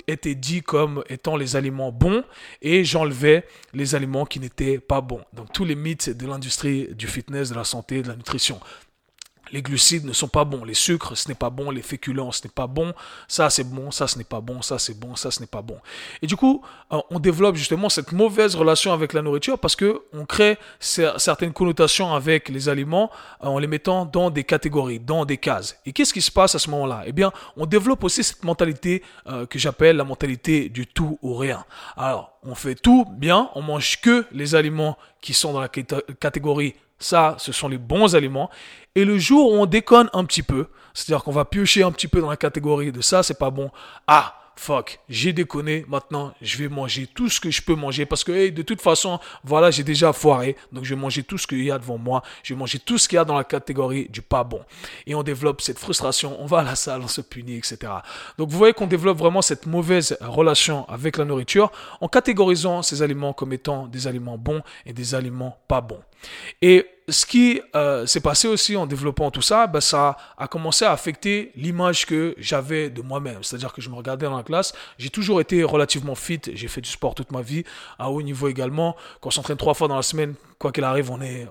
était 0.06 0.34
dit 0.34 0.62
comme 0.62 1.04
étant 1.08 1.36
les 1.36 1.56
aliments 1.56 1.92
bons 1.92 2.24
et 2.62 2.84
j'enlevais 2.84 3.46
les 3.72 3.94
aliments 3.94 4.26
qui 4.26 4.40
n'étaient 4.40 4.78
pas 4.78 5.00
bons. 5.00 5.22
Donc 5.32 5.52
tous 5.52 5.64
les 5.64 5.74
mythes 5.74 6.10
de 6.10 6.26
l'industrie 6.26 6.88
du 6.94 7.06
fitness, 7.06 7.50
de 7.50 7.54
la 7.54 7.64
santé, 7.64 8.02
de 8.02 8.08
la 8.08 8.16
nutrition 8.16 8.60
les 9.54 9.62
glucides 9.62 10.04
ne 10.04 10.12
sont 10.12 10.26
pas 10.26 10.44
bons, 10.44 10.64
les 10.64 10.74
sucres 10.74 11.16
ce 11.16 11.28
n'est 11.28 11.36
pas 11.36 11.48
bon, 11.48 11.70
les 11.70 11.80
féculents 11.80 12.32
ce 12.32 12.42
n'est 12.44 12.50
pas 12.50 12.66
bon, 12.66 12.92
ça 13.28 13.50
c'est 13.50 13.62
bon, 13.62 13.92
ça 13.92 14.08
ce 14.08 14.18
n'est 14.18 14.24
pas 14.24 14.40
bon, 14.40 14.62
ça 14.62 14.80
c'est 14.80 14.98
bon, 14.98 15.14
ça 15.14 15.30
ce 15.30 15.38
n'est 15.38 15.46
pas 15.46 15.62
bon. 15.62 15.78
Et 16.22 16.26
du 16.26 16.36
coup, 16.36 16.62
euh, 16.92 17.00
on 17.10 17.20
développe 17.20 17.54
justement 17.54 17.88
cette 17.88 18.10
mauvaise 18.10 18.56
relation 18.56 18.92
avec 18.92 19.12
la 19.12 19.22
nourriture 19.22 19.58
parce 19.58 19.76
que 19.76 20.02
on 20.12 20.26
crée 20.26 20.58
certaines 20.80 21.52
connotations 21.52 22.12
avec 22.12 22.48
les 22.48 22.68
aliments 22.68 23.10
euh, 23.44 23.46
en 23.46 23.58
les 23.60 23.68
mettant 23.68 24.04
dans 24.04 24.28
des 24.28 24.42
catégories, 24.42 24.98
dans 24.98 25.24
des 25.24 25.38
cases. 25.38 25.78
Et 25.86 25.92
qu'est-ce 25.92 26.12
qui 26.12 26.22
se 26.22 26.32
passe 26.32 26.56
à 26.56 26.58
ce 26.58 26.68
moment-là? 26.70 27.04
Eh 27.06 27.12
bien, 27.12 27.30
on 27.56 27.66
développe 27.66 28.02
aussi 28.02 28.24
cette 28.24 28.42
mentalité 28.42 29.04
euh, 29.28 29.46
que 29.46 29.60
j'appelle 29.60 29.96
la 29.96 30.04
mentalité 30.04 30.68
du 30.68 30.88
tout 30.88 31.16
ou 31.22 31.36
rien. 31.36 31.64
Alors, 31.96 32.32
on 32.42 32.56
fait 32.56 32.74
tout 32.74 33.06
bien, 33.08 33.50
on 33.54 33.62
mange 33.62 34.00
que 34.00 34.26
les 34.32 34.56
aliments 34.56 34.98
qui 35.20 35.32
sont 35.32 35.52
dans 35.52 35.60
la 35.60 35.68
catégorie 35.68 36.74
ça, 36.98 37.36
ce 37.38 37.52
sont 37.52 37.68
les 37.68 37.78
bons 37.78 38.14
aliments. 38.14 38.50
Et 38.94 39.04
le 39.04 39.18
jour 39.18 39.52
où 39.52 39.56
on 39.56 39.66
déconne 39.66 40.08
un 40.12 40.24
petit 40.24 40.42
peu, 40.42 40.66
c'est-à-dire 40.94 41.24
qu'on 41.24 41.32
va 41.32 41.44
piocher 41.44 41.82
un 41.82 41.92
petit 41.92 42.08
peu 42.08 42.20
dans 42.20 42.30
la 42.30 42.36
catégorie 42.36 42.92
de 42.92 43.00
ça, 43.00 43.22
c'est 43.22 43.38
pas 43.38 43.50
bon. 43.50 43.70
Ah, 44.06 44.44
fuck, 44.56 45.00
j'ai 45.08 45.32
déconné, 45.32 45.84
maintenant 45.88 46.32
je 46.40 46.58
vais 46.58 46.68
manger 46.68 47.06
tout 47.06 47.28
ce 47.28 47.40
que 47.40 47.50
je 47.50 47.62
peux 47.62 47.74
manger 47.74 48.06
parce 48.06 48.24
que 48.24 48.50
de 48.50 48.62
toute 48.62 48.80
façon, 48.80 49.18
voilà, 49.42 49.70
j'ai 49.70 49.82
déjà 49.82 50.12
foiré, 50.12 50.56
donc 50.72 50.84
je 50.84 50.94
vais 50.94 51.00
manger 51.00 51.22
tout 51.22 51.38
ce 51.38 51.46
qu'il 51.46 51.64
y 51.64 51.70
a 51.70 51.78
devant 51.78 51.98
moi, 51.98 52.22
je 52.42 52.54
vais 52.54 52.58
manger 52.58 52.78
tout 52.78 52.98
ce 52.98 53.08
qu'il 53.08 53.16
y 53.16 53.18
a 53.18 53.24
dans 53.24 53.36
la 53.36 53.44
catégorie 53.44 54.08
du 54.08 54.22
pas 54.22 54.44
bon. 54.44 54.60
Et 55.06 55.14
on 55.14 55.22
développe 55.22 55.60
cette 55.60 55.78
frustration, 55.78 56.40
on 56.40 56.46
va 56.46 56.60
à 56.60 56.62
la 56.62 56.76
salle, 56.76 57.02
on 57.02 57.08
se 57.08 57.20
punit, 57.20 57.56
etc. 57.56 57.78
Donc 58.38 58.50
vous 58.50 58.58
voyez 58.58 58.74
qu'on 58.74 58.86
développe 58.86 59.18
vraiment 59.18 59.42
cette 59.42 59.66
mauvaise 59.66 60.16
relation 60.20 60.88
avec 60.88 61.16
la 61.16 61.24
nourriture 61.24 61.70
en 62.00 62.08
catégorisant 62.08 62.82
ces 62.82 63.02
aliments 63.02 63.32
comme 63.32 63.52
étant 63.52 63.86
des 63.86 64.06
aliments 64.06 64.38
bons 64.38 64.62
et 64.86 64.92
des 64.92 65.14
aliments 65.14 65.58
pas 65.68 65.80
bons. 65.80 66.02
Et 66.62 66.86
ce 67.08 67.26
qui 67.26 67.60
euh, 67.74 68.06
s'est 68.06 68.20
passé 68.20 68.48
aussi 68.48 68.76
en 68.76 68.86
développant 68.86 69.30
tout 69.30 69.42
ça, 69.42 69.66
ben, 69.66 69.80
ça 69.80 70.16
a 70.38 70.48
commencé 70.48 70.84
à 70.84 70.92
affecter 70.92 71.52
l'image 71.54 72.06
que 72.06 72.34
j'avais 72.38 72.88
de 72.88 73.02
moi-même. 73.02 73.42
C'est-à-dire 73.42 73.72
que 73.72 73.82
je 73.82 73.90
me 73.90 73.94
regardais 73.94 74.26
dans 74.26 74.36
la 74.36 74.42
classe, 74.42 74.72
j'ai 74.98 75.10
toujours 75.10 75.40
été 75.40 75.62
relativement 75.64 76.14
fit, 76.14 76.40
j'ai 76.54 76.68
fait 76.68 76.80
du 76.80 76.88
sport 76.88 77.14
toute 77.14 77.30
ma 77.30 77.42
vie, 77.42 77.64
à 77.98 78.10
haut 78.10 78.22
niveau 78.22 78.48
également. 78.48 78.96
Quand 79.20 79.28
on 79.28 79.30
s'entraîne 79.32 79.58
trois 79.58 79.74
fois 79.74 79.88
dans 79.88 79.96
la 79.96 80.02
semaine, 80.02 80.34
quoi 80.58 80.72
qu'il 80.72 80.84
arrive, 80.84 81.10
on 81.10 81.20
est, 81.20 81.46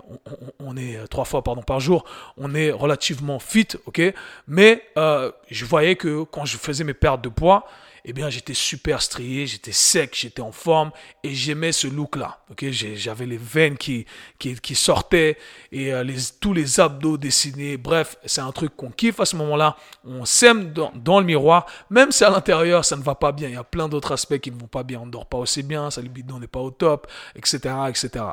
on, 0.58 0.76
est 0.76 0.96
euh, 0.96 1.06
trois 1.06 1.24
fois 1.24 1.42
pardon, 1.42 1.62
par 1.62 1.78
jour, 1.78 2.04
on 2.36 2.54
est 2.54 2.72
relativement 2.72 3.38
fit, 3.38 3.68
ok? 3.86 4.02
Mais 4.48 4.82
euh, 4.98 5.30
je 5.50 5.64
voyais 5.64 5.94
que 5.94 6.24
quand 6.24 6.44
je 6.44 6.56
faisais 6.56 6.84
mes 6.84 6.94
pertes 6.94 7.22
de 7.22 7.28
poids, 7.28 7.66
eh 8.06 8.12
bien, 8.12 8.28
j'étais 8.28 8.52
super 8.52 9.00
strié, 9.00 9.46
j'étais 9.46 9.72
sec, 9.72 10.14
j'étais 10.14 10.42
en 10.42 10.52
forme 10.52 10.90
et 11.22 11.34
j'aimais 11.34 11.72
ce 11.72 11.86
look-là. 11.86 12.38
Ok, 12.50 12.66
j'avais 12.70 13.24
les 13.24 13.38
veines 13.38 13.78
qui, 13.78 14.04
qui, 14.38 14.54
qui 14.56 14.74
sortaient 14.74 15.38
et 15.72 15.94
euh, 15.94 16.04
tous 16.38 16.52
les 16.52 16.80
abdos 16.80 17.16
dessinés. 17.16 17.78
Bref, 17.78 18.18
c'est 18.26 18.42
un 18.42 18.52
truc 18.52 18.76
qu'on 18.76 18.90
kiffe 18.90 19.20
à 19.20 19.24
ce 19.24 19.36
moment-là. 19.36 19.76
On 20.04 20.26
s'aime 20.26 20.72
dans, 20.74 20.92
dans, 20.94 21.18
le 21.18 21.24
miroir, 21.24 21.64
même 21.88 22.12
si 22.12 22.24
à 22.24 22.30
l'intérieur 22.30 22.84
ça 22.84 22.96
ne 22.96 23.02
va 23.02 23.14
pas 23.14 23.32
bien. 23.32 23.48
Il 23.48 23.54
y 23.54 23.56
a 23.58 23.64
plein 23.64 23.88
d'autres 23.88 24.12
aspects 24.12 24.38
qui 24.38 24.50
ne 24.50 24.60
vont 24.60 24.66
pas 24.66 24.82
bien. 24.82 25.00
On 25.00 25.06
ne 25.06 25.10
dort 25.10 25.26
pas 25.26 25.38
aussi 25.38 25.62
bien, 25.62 25.90
sa 25.90 26.02
libido 26.02 26.38
n'est 26.38 26.46
pas 26.46 26.60
au 26.60 26.70
top, 26.70 27.06
etc., 27.34 27.74
etc. 27.88 28.24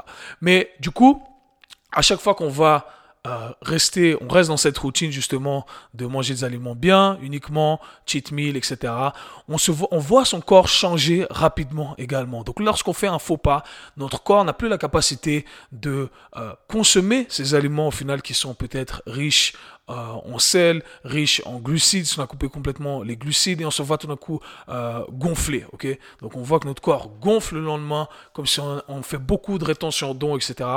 Mais 0.41 0.71
du 0.81 0.91
coup, 0.91 1.23
à 1.93 2.01
chaque 2.01 2.19
fois 2.19 2.35
qu'on 2.35 2.49
va 2.49 2.87
euh, 3.27 3.49
rester, 3.61 4.17
on 4.19 4.27
reste 4.27 4.49
dans 4.49 4.57
cette 4.57 4.79
routine 4.79 5.11
justement 5.11 5.67
de 5.93 6.07
manger 6.07 6.33
des 6.33 6.43
aliments 6.43 6.73
bien, 6.73 7.19
uniquement 7.21 7.79
cheat 8.07 8.31
meal, 8.31 8.57
etc. 8.57 8.91
On 9.47 9.59
se 9.59 9.69
voit, 9.71 9.87
on 9.91 9.99
voit 9.99 10.25
son 10.25 10.41
corps 10.41 10.67
changer 10.67 11.27
rapidement 11.29 11.93
également. 11.99 12.43
Donc 12.43 12.59
lorsqu'on 12.59 12.93
fait 12.93 13.07
un 13.07 13.19
faux 13.19 13.37
pas, 13.37 13.63
notre 13.95 14.23
corps 14.23 14.43
n'a 14.43 14.53
plus 14.53 14.69
la 14.69 14.79
capacité 14.79 15.45
de 15.71 16.09
euh, 16.35 16.53
consommer 16.67 17.27
ces 17.29 17.53
aliments 17.53 17.89
au 17.89 17.91
final 17.91 18.23
qui 18.23 18.33
sont 18.33 18.55
peut-être 18.55 19.03
riches 19.05 19.53
euh, 19.89 19.93
en 19.93 20.39
sel, 20.39 20.83
riche 21.03 21.41
en 21.45 21.59
glucides, 21.59 22.05
si 22.05 22.19
on 22.19 22.23
a 22.23 22.27
coupé 22.27 22.47
complètement 22.47 23.03
les 23.03 23.17
glucides 23.17 23.61
et 23.61 23.65
on 23.65 23.71
se 23.71 23.81
voit 23.81 23.97
tout 23.97 24.07
d'un 24.07 24.15
coup 24.15 24.39
euh, 24.69 25.03
gonfler, 25.11 25.65
ok? 25.73 25.88
Donc 26.21 26.35
on 26.35 26.41
voit 26.41 26.59
que 26.59 26.67
notre 26.67 26.81
corps 26.81 27.09
gonfle 27.19 27.55
le 27.55 27.61
lendemain, 27.61 28.07
comme 28.33 28.45
si 28.45 28.59
on, 28.59 29.01
fait 29.01 29.17
beaucoup 29.17 29.57
de 29.57 29.65
rétention 29.65 30.13
d'eau, 30.13 30.38
etc. 30.38 30.69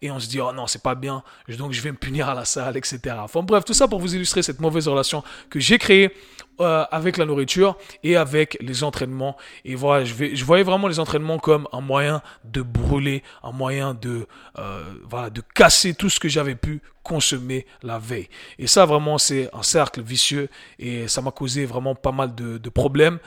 Et 0.00 0.10
on 0.10 0.18
se 0.20 0.28
dit, 0.28 0.40
oh 0.40 0.52
non, 0.52 0.66
c'est 0.66 0.82
pas 0.82 0.94
bien, 0.94 1.22
donc 1.58 1.72
je 1.72 1.82
vais 1.82 1.90
me 1.90 1.96
punir 1.96 2.28
à 2.28 2.34
la 2.34 2.44
salle, 2.44 2.76
etc. 2.76 3.00
Enfin 3.18 3.42
bref, 3.42 3.64
tout 3.64 3.74
ça 3.74 3.88
pour 3.88 3.98
vous 3.98 4.14
illustrer 4.14 4.42
cette 4.42 4.60
mauvaise 4.60 4.88
relation 4.88 5.22
que 5.50 5.60
j'ai 5.60 5.78
créée 5.78 6.14
euh, 6.62 6.84
avec 6.90 7.16
la 7.16 7.24
nourriture 7.24 7.76
et 8.02 8.16
avec 8.16 8.56
les 8.60 8.84
entraînements. 8.84 9.36
Et 9.64 9.74
voilà, 9.74 10.04
je, 10.04 10.44
voyais 10.44 10.64
vraiment 10.64 10.88
les 10.88 10.98
entraînements 10.98 11.38
comme 11.38 11.68
un 11.72 11.80
moyen 11.80 12.22
de 12.44 12.62
brûler, 12.62 13.22
un 13.42 13.52
moyen 13.52 13.94
de, 13.94 14.26
euh, 14.58 15.30
de 15.30 15.42
casser 15.54 15.94
tout 15.94 16.10
ce 16.10 16.20
que 16.20 16.28
j'avais 16.28 16.54
pu 16.54 16.80
consommer 17.02 17.66
la 17.82 17.98
veille. 17.98 18.28
Et 18.58 18.66
ça, 18.66 18.86
vraiment, 18.86 19.18
c'est 19.18 19.50
un 19.52 19.62
cercle 19.62 20.02
vicieux 20.02 20.48
et 20.78 21.08
ça 21.08 21.20
m'a 21.20 21.32
causé 21.32 21.66
vraiment 21.66 21.94
pas 21.94 22.12
mal 22.12 22.34
de 22.34 22.68
problèmes 22.70 23.18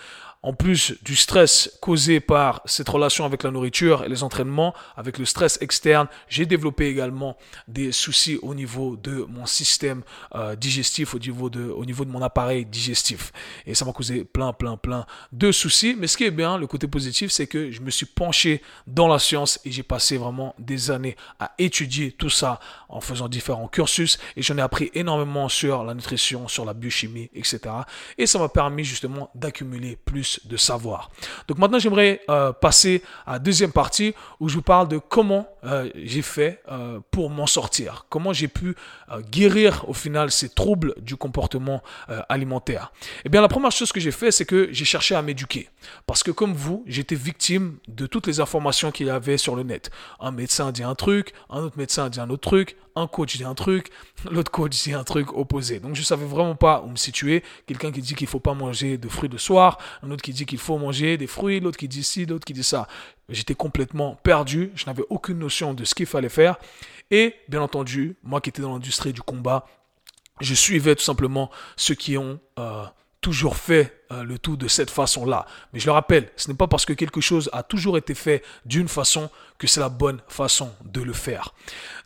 en 0.46 0.54
plus 0.54 0.94
du 1.02 1.16
stress 1.16 1.72
causé 1.82 2.20
par 2.20 2.62
cette 2.66 2.88
relation 2.88 3.26
avec 3.26 3.42
la 3.42 3.50
nourriture 3.50 4.04
et 4.04 4.10
les 4.10 4.22
entraînements, 4.22 4.76
avec 4.96 5.18
le 5.18 5.26
stress 5.26 5.58
externe, 5.60 6.08
j'ai 6.30 6.46
développé 6.46 6.86
également 6.86 7.36
des 7.68 7.92
soucis 7.92 8.38
au 8.44 8.54
niveau 8.54 8.96
de 8.96 9.26
mon 9.28 9.48
système 9.48 10.04
euh, 10.36 10.56
digestif, 10.56 11.16
au 11.16 11.20
niveau, 11.20 11.50
de, 11.50 11.64
au 11.64 11.84
niveau 11.84 12.06
de 12.06 12.12
mon 12.12 12.22
appareil 12.22 12.64
digestif. 12.64 13.32
Et 13.66 13.74
ça 13.74 13.86
m'a 13.86 13.92
causé 13.92 14.24
plein, 14.24 14.54
plein, 14.54 14.78
plein 14.78 15.08
de 15.32 15.52
soucis. 15.52 15.96
Mais 15.98 16.06
ce 16.06 16.16
qui 16.16 16.26
est 16.26 16.32
bien, 16.32 16.60
le 16.60 16.68
côté 16.68 16.88
positif, 16.88 17.32
c'est 17.32 17.48
que 17.48 17.72
je 17.72 17.82
me 17.82 17.90
suis 17.90 18.06
penché 18.06 18.62
dans 18.86 19.08
la 19.08 19.18
science 19.18 19.60
et 19.66 19.72
j'ai 19.72 19.82
passé 19.82 20.16
vraiment 20.16 20.54
des 20.60 20.92
années 20.92 21.16
à 21.40 21.54
étudier 21.58 22.12
tout 22.12 22.30
ça 22.30 22.60
en 22.88 23.02
faisant 23.02 23.30
différents 23.30 23.68
cursus 23.68 24.20
et 24.38 24.44
j'en 24.44 24.60
ai 24.60 24.62
appris 24.62 24.92
énormément 24.94 25.50
sur 25.50 25.84
la 25.84 25.96
nutrition, 25.96 26.48
sur 26.48 26.66
la 26.66 26.76
biochimie, 26.76 27.32
etc. 27.34 27.62
Et 28.20 28.28
ça 28.28 28.38
m'a 28.38 28.48
permis 28.48 28.84
justement 28.84 29.32
d'accumuler 29.34 29.98
plus 30.06 30.35
de 30.46 30.58
savoir. 30.58 31.10
Donc 31.48 31.58
maintenant, 31.58 31.80
j'aimerais 31.80 32.22
euh, 32.30 32.52
passer 32.52 33.04
à 33.26 33.34
la 33.34 33.40
deuxième 33.40 33.72
partie 33.72 34.14
où 34.40 34.50
je 34.50 34.56
vous 34.56 34.62
parle 34.62 34.88
de 34.88 34.98
comment 34.98 35.48
euh, 35.66 35.90
j'ai 35.96 36.22
fait 36.22 36.62
euh, 36.72 37.00
pour 37.12 37.30
m'en 37.30 37.48
sortir, 37.48 38.06
comment 38.10 38.34
j'ai 38.34 38.48
pu 38.48 38.76
guérir 39.32 39.86
au 39.88 39.94
final 39.94 40.32
ces 40.32 40.50
troubles 40.50 40.94
du 41.02 41.16
comportement 41.16 41.82
alimentaire? 42.30 42.92
Eh 43.24 43.30
bien, 43.30 43.42
la 43.42 43.48
première 43.48 43.72
chose 43.72 43.92
que 43.92 44.00
j'ai 44.00 44.12
fait, 44.12 44.32
c'est 44.32 44.46
que 44.46 44.70
j'ai 44.72 44.86
cherché 44.86 45.16
à 45.16 45.22
m'éduquer. 45.22 45.70
Parce 46.08 46.24
que 46.24 46.32
comme 46.32 46.54
vous, 46.54 46.84
j'étais 46.88 47.16
victime 47.16 47.78
de 47.88 48.08
toutes 48.08 48.28
les 48.28 48.40
informations 48.40 48.92
qu'il 48.92 49.08
y 49.08 49.10
avait 49.10 49.38
sur 49.38 49.56
le 49.56 49.64
net. 49.64 49.92
Un 50.20 50.32
médecin 50.32 50.72
dit 50.72 50.84
un 50.84 50.96
truc, 50.96 51.34
un 51.50 51.60
autre 51.60 51.78
médecin 51.78 52.10
dit 52.10 52.20
un 52.20 52.30
autre 52.30 52.50
truc, 52.50 52.78
un 52.96 53.08
coach 53.08 53.38
dit 53.38 53.44
un 53.44 53.56
truc, 53.56 53.90
l'autre 54.32 54.52
coach 54.52 54.84
dit 54.84 54.94
un 54.94 55.04
truc 55.04 55.34
opposé. 55.34 55.80
Donc 55.80 55.96
je 55.96 56.02
savais 56.02 56.26
vraiment 56.26 56.56
pas 56.56 56.82
où 56.86 56.90
me 56.90 56.96
situer. 56.96 57.44
Quelqu'un 57.68 57.92
qui 57.92 58.02
dit 58.02 58.16
qu'il 58.16 58.28
faut 58.28 58.40
pas 58.40 58.54
manger 58.54 58.98
de 58.98 59.10
fruits 59.10 59.30
le 59.30 59.38
soir, 59.38 59.78
un 60.04 60.12
autre 60.12 60.22
qui 60.22 60.34
dit 60.34 60.46
qu'il 60.46 60.60
faut 60.60 60.78
manger 60.78 61.18
des 61.18 61.28
fruits, 61.28 61.60
l'autre 61.60 61.78
qui 61.78 61.88
dit 61.88 62.04
ci, 62.04 62.26
l'autre 62.26 62.46
qui 62.46 62.54
dit 62.54 62.64
ça. 62.64 62.88
J'étais 63.30 63.56
complètement 63.56 64.16
perdu, 64.24 64.72
je 64.76 64.86
n'avais 64.86 65.04
aucune 65.10 65.40
notion 65.40 65.74
de 65.74 65.84
ce 65.84 65.96
qu'il 65.96 66.06
fallait 66.06 66.30
faire. 66.30 66.58
Et 67.12 67.36
bien 67.48 67.62
entendu, 67.62 68.18
moi 68.24 68.42
qui 68.42 68.50
étais 68.50 68.62
dans 68.62 68.74
l'industrie 68.74 69.14
du 69.14 69.22
combat, 69.22 69.66
je 70.42 70.54
suivais 70.54 70.96
tout 70.96 71.04
simplement 71.04 71.50
ceux 71.76 71.96
qui 71.96 72.18
ont 72.18 72.40
euh, 72.60 72.84
toujours 73.22 73.58
fait 73.58 74.05
euh, 74.12 74.24
le 74.24 74.38
tout 74.38 74.56
de 74.58 74.68
cette 74.68 74.90
façon-là. 74.90 75.46
Mais 75.74 75.80
je 75.80 75.86
le 75.86 75.92
rappelle, 75.92 76.30
ce 76.36 76.48
n'est 76.48 76.56
pas 76.56 76.68
parce 76.68 76.86
que 76.86 76.94
quelque 76.94 77.22
chose 77.22 77.50
a 77.54 77.64
toujours 77.64 77.98
été 77.98 78.14
fait 78.14 78.44
d'une 78.66 78.88
façon 78.88 79.30
que 79.58 79.68
c'est 79.68 79.80
la 79.80 79.90
bonne 79.90 80.22
façon 80.28 80.72
de 80.84 81.02
le 81.02 81.14
faire. 81.14 81.54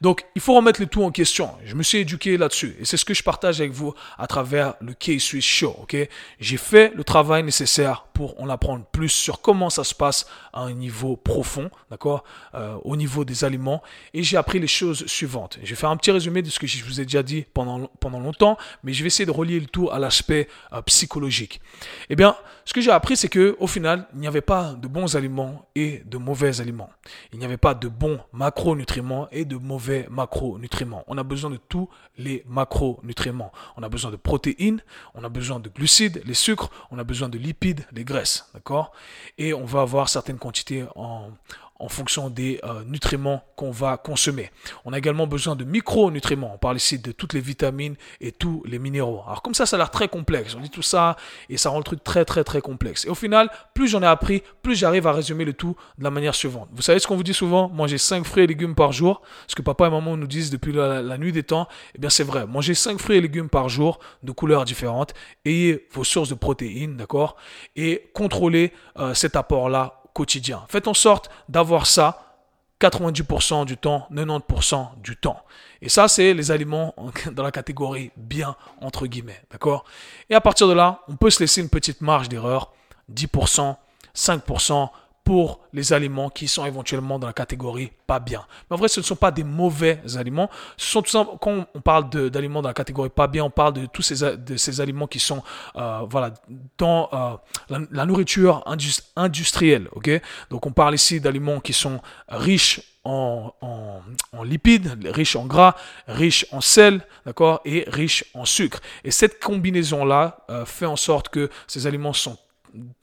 Donc, 0.01 0.25
il 0.35 0.41
faut 0.41 0.55
remettre 0.55 0.79
le 0.79 0.87
tout 0.87 1.03
en 1.03 1.11
question. 1.11 1.51
Je 1.65 1.75
me 1.75 1.83
suis 1.83 1.97
éduqué 1.99 2.37
là-dessus 2.37 2.75
et 2.79 2.85
c'est 2.85 2.95
ce 2.95 3.05
que 3.05 3.13
je 3.13 3.23
partage 3.23 3.59
avec 3.59 3.71
vous 3.71 3.93
à 4.17 4.27
travers 4.27 4.75
le 4.81 4.93
K-Swiss 4.93 5.43
Show. 5.43 5.75
Ok, 5.81 5.97
j'ai 6.39 6.57
fait 6.57 6.93
le 6.95 7.03
travail 7.03 7.43
nécessaire 7.43 8.05
pour 8.13 8.39
en 8.39 8.49
apprendre 8.49 8.85
plus 8.85 9.09
sur 9.09 9.41
comment 9.41 9.69
ça 9.69 9.83
se 9.83 9.95
passe 9.95 10.27
à 10.53 10.61
un 10.61 10.73
niveau 10.73 11.15
profond, 11.15 11.71
d'accord, 11.89 12.23
euh, 12.53 12.75
au 12.83 12.95
niveau 12.95 13.25
des 13.25 13.43
aliments. 13.43 13.81
Et 14.13 14.23
j'ai 14.23 14.37
appris 14.37 14.59
les 14.59 14.67
choses 14.67 15.05
suivantes. 15.07 15.57
Je 15.63 15.69
vais 15.69 15.75
faire 15.75 15.89
un 15.89 15.97
petit 15.97 16.11
résumé 16.11 16.41
de 16.41 16.49
ce 16.49 16.59
que 16.59 16.67
je 16.67 16.83
vous 16.83 17.01
ai 17.01 17.03
déjà 17.03 17.23
dit 17.23 17.45
pendant 17.53 17.89
longtemps, 18.19 18.57
mais 18.83 18.93
je 18.93 19.03
vais 19.03 19.07
essayer 19.07 19.25
de 19.25 19.31
relier 19.31 19.59
le 19.59 19.67
tout 19.67 19.89
à 19.89 19.99
l'aspect 19.99 20.47
euh, 20.73 20.81
psychologique. 20.83 21.61
Eh 22.09 22.15
bien, 22.15 22.35
ce 22.65 22.73
que 22.73 22.81
j'ai 22.81 22.91
appris, 22.91 23.17
c'est 23.17 23.29
que 23.29 23.55
au 23.59 23.67
final, 23.67 24.07
il 24.13 24.19
n'y 24.19 24.27
avait 24.27 24.41
pas 24.41 24.73
de 24.73 24.87
bons 24.87 25.15
aliments 25.15 25.65
et 25.75 26.03
de 26.05 26.17
mauvais 26.17 26.61
aliments. 26.61 26.89
Il 27.33 27.39
n'y 27.39 27.45
avait 27.45 27.57
pas 27.57 27.73
de 27.73 27.87
bons 27.87 28.19
macronutriments 28.31 29.27
et 29.31 29.45
de 29.45 29.55
mauvais 29.55 30.07
macronutriments. 30.09 31.03
On 31.07 31.17
a 31.17 31.23
besoin 31.23 31.49
de 31.49 31.57
tous 31.57 31.89
les 32.17 32.43
macronutriments. 32.47 33.51
On 33.77 33.83
a 33.83 33.89
besoin 33.89 34.11
de 34.11 34.17
protéines, 34.17 34.81
on 35.15 35.23
a 35.23 35.29
besoin 35.29 35.59
de 35.59 35.69
glucides, 35.69 36.21
les 36.25 36.33
sucres, 36.33 36.69
on 36.91 36.99
a 36.99 37.03
besoin 37.03 37.29
de 37.29 37.37
lipides, 37.37 37.85
les 37.91 38.03
graisses, 38.03 38.49
d'accord? 38.53 38.91
Et 39.37 39.53
on 39.53 39.65
va 39.65 39.81
avoir 39.81 40.09
certaines 40.09 40.37
quantités 40.37 40.85
en, 40.95 41.31
en 41.79 41.87
fonction 41.87 42.29
des 42.29 42.59
euh, 42.63 42.83
nutriments 42.85 43.43
qu'on 43.55 43.71
va 43.71 43.97
consommer. 43.97 44.51
On 44.85 44.93
a 44.93 44.97
également 44.97 45.27
besoin 45.27 45.55
de 45.55 45.63
micronutriments. 45.63 46.51
On 46.53 46.57
parle 46.57 46.77
ici 46.77 46.99
de 46.99 47.11
toutes 47.11 47.33
les 47.33 47.39
vitamines 47.39 47.95
et 48.19 48.31
tous 48.31 48.61
les 48.65 48.79
minéraux. 48.79 49.21
Alors 49.25 49.41
comme 49.41 49.53
ça, 49.53 49.65
ça 49.65 49.77
a 49.77 49.79
l'air 49.79 49.89
très 49.89 50.09
complexe. 50.09 50.55
On 50.55 50.59
dit 50.59 50.69
tout 50.69 50.81
ça 50.81 51.15
et 51.49 51.57
ça 51.57 51.69
rend 51.69 51.77
le 51.77 51.83
truc 51.83 52.03
très 52.03 52.25
très 52.25 52.43
très 52.43 52.61
complexe. 52.61 53.05
Et 53.05 53.09
au 53.09 53.15
final, 53.15 53.49
plus 53.73 53.87
j'en 53.87 54.01
ai 54.03 54.07
appris, 54.07 54.43
plus 54.61 54.75
j'arrive 54.75 55.07
à 55.07 55.13
résumer 55.13 55.45
le 55.45 55.53
tout 55.53 55.75
de 55.97 56.03
la 56.03 56.11
manière 56.11 56.35
suivante. 56.35 56.69
Vous 56.73 56.81
savez 56.81 56.99
ce 56.99 57.07
qu'on 57.07 57.15
vous 57.15 57.23
dit 57.23 57.33
souvent? 57.33 57.69
Manger 57.69 57.97
5 57.97 58.25
fruits 58.25 58.43
et 58.43 58.47
légumes 58.47 58.75
par 58.75 58.91
jour. 58.91 59.21
Ce 59.47 59.55
que 59.55 59.61
papa 59.61 59.87
et 59.87 59.89
maman 59.89 60.17
nous 60.17 60.27
disent 60.27 60.49
depuis 60.49 60.73
la, 60.73 61.17
nuit 61.17 61.31
des 61.31 61.43
temps. 61.43 61.67
Eh 61.95 61.99
bien 61.99 62.09
c'est 62.09 62.23
vrai. 62.23 62.45
Mangez 62.45 62.73
5 62.73 62.99
fruits 62.99 63.17
et 63.17 63.21
légumes 63.21 63.49
par 63.49 63.69
jour 63.69 63.99
de 64.23 64.31
couleurs 64.31 64.65
différentes. 64.65 65.13
Ayez 65.45 65.87
vos 65.93 66.03
sources 66.03 66.29
de 66.29 66.35
protéines, 66.35 66.97
d'accord? 66.97 67.37
Et 67.75 68.11
contrôlez 68.13 68.73
euh, 68.97 69.13
cet 69.13 69.35
apport-là 69.35 69.98
Faites 70.69 70.87
en 70.87 70.93
sorte 70.93 71.29
d'avoir 71.49 71.85
ça 71.85 72.29
90% 72.81 73.65
du 73.65 73.77
temps, 73.77 74.07
90% 74.11 75.01
du 75.01 75.17
temps. 75.17 75.43
Et 75.81 75.89
ça, 75.89 76.07
c'est 76.07 76.33
les 76.33 76.51
aliments 76.51 76.95
dans 77.31 77.43
la 77.43 77.51
catégorie 77.51 78.11
bien, 78.15 78.55
entre 78.81 79.07
guillemets. 79.07 79.41
D'accord? 79.51 79.83
Et 80.29 80.35
à 80.35 80.41
partir 80.41 80.67
de 80.67 80.73
là, 80.73 81.01
on 81.07 81.15
peut 81.15 81.29
se 81.29 81.39
laisser 81.39 81.61
une 81.61 81.69
petite 81.69 82.01
marge 82.01 82.29
d'erreur. 82.29 82.71
10%, 83.13 83.75
5%, 84.15 84.89
pour 85.29 85.59
les 85.73 85.93
aliments 85.93 86.31
qui 86.31 86.47
sont 86.47 86.65
éventuellement 86.65 87.19
dans 87.19 87.27
la 87.27 87.33
catégorie 87.33 87.91
pas 88.07 88.19
bien. 88.19 88.47
Mais 88.67 88.73
en 88.73 88.79
vrai, 88.79 88.87
ce 88.87 88.99
ne 88.99 89.05
sont 89.05 89.15
pas 89.15 89.29
des 89.29 89.43
mauvais 89.43 90.01
aliments. 90.17 90.49
Ce 90.75 90.89
sont 90.89 91.03
tout 91.03 91.11
simplement, 91.11 91.37
quand 91.37 91.67
on 91.75 91.81
parle 91.81 92.09
d'aliments 92.09 92.63
dans 92.63 92.69
la 92.69 92.73
catégorie 92.73 93.11
pas 93.11 93.27
bien, 93.27 93.43
on 93.43 93.51
parle 93.51 93.73
de 93.73 93.85
tous 93.85 94.01
ces, 94.01 94.35
de 94.35 94.57
ces 94.57 94.81
aliments 94.81 95.05
qui 95.05 95.19
sont 95.19 95.43
euh, 95.75 95.99
voilà, 96.09 96.33
dans 96.79 97.09
euh, 97.13 97.77
la, 97.91 98.07
nourriture 98.07 98.63
industrielle. 99.15 99.87
ok? 99.91 100.09
Donc 100.49 100.65
on 100.65 100.71
parle 100.71 100.95
ici 100.95 101.21
d'aliments 101.21 101.59
qui 101.59 101.73
sont 101.73 102.01
riches 102.27 102.81
en, 103.03 103.53
en, 103.61 104.43
lipides, 104.43 104.97
riches 105.13 105.35
en 105.35 105.45
gras, 105.45 105.75
riches 106.07 106.47
en 106.51 106.59
sel, 106.59 107.05
d'accord, 107.27 107.61
et 107.65 107.85
riches 107.85 108.25
en 108.33 108.45
sucre. 108.45 108.79
Et 109.03 109.11
cette 109.11 109.39
combinaison-là 109.39 110.39
euh, 110.49 110.65
fait 110.65 110.87
en 110.87 110.95
sorte 110.95 111.29
que 111.29 111.51
ces 111.67 111.85
aliments 111.85 112.13
sont 112.13 112.35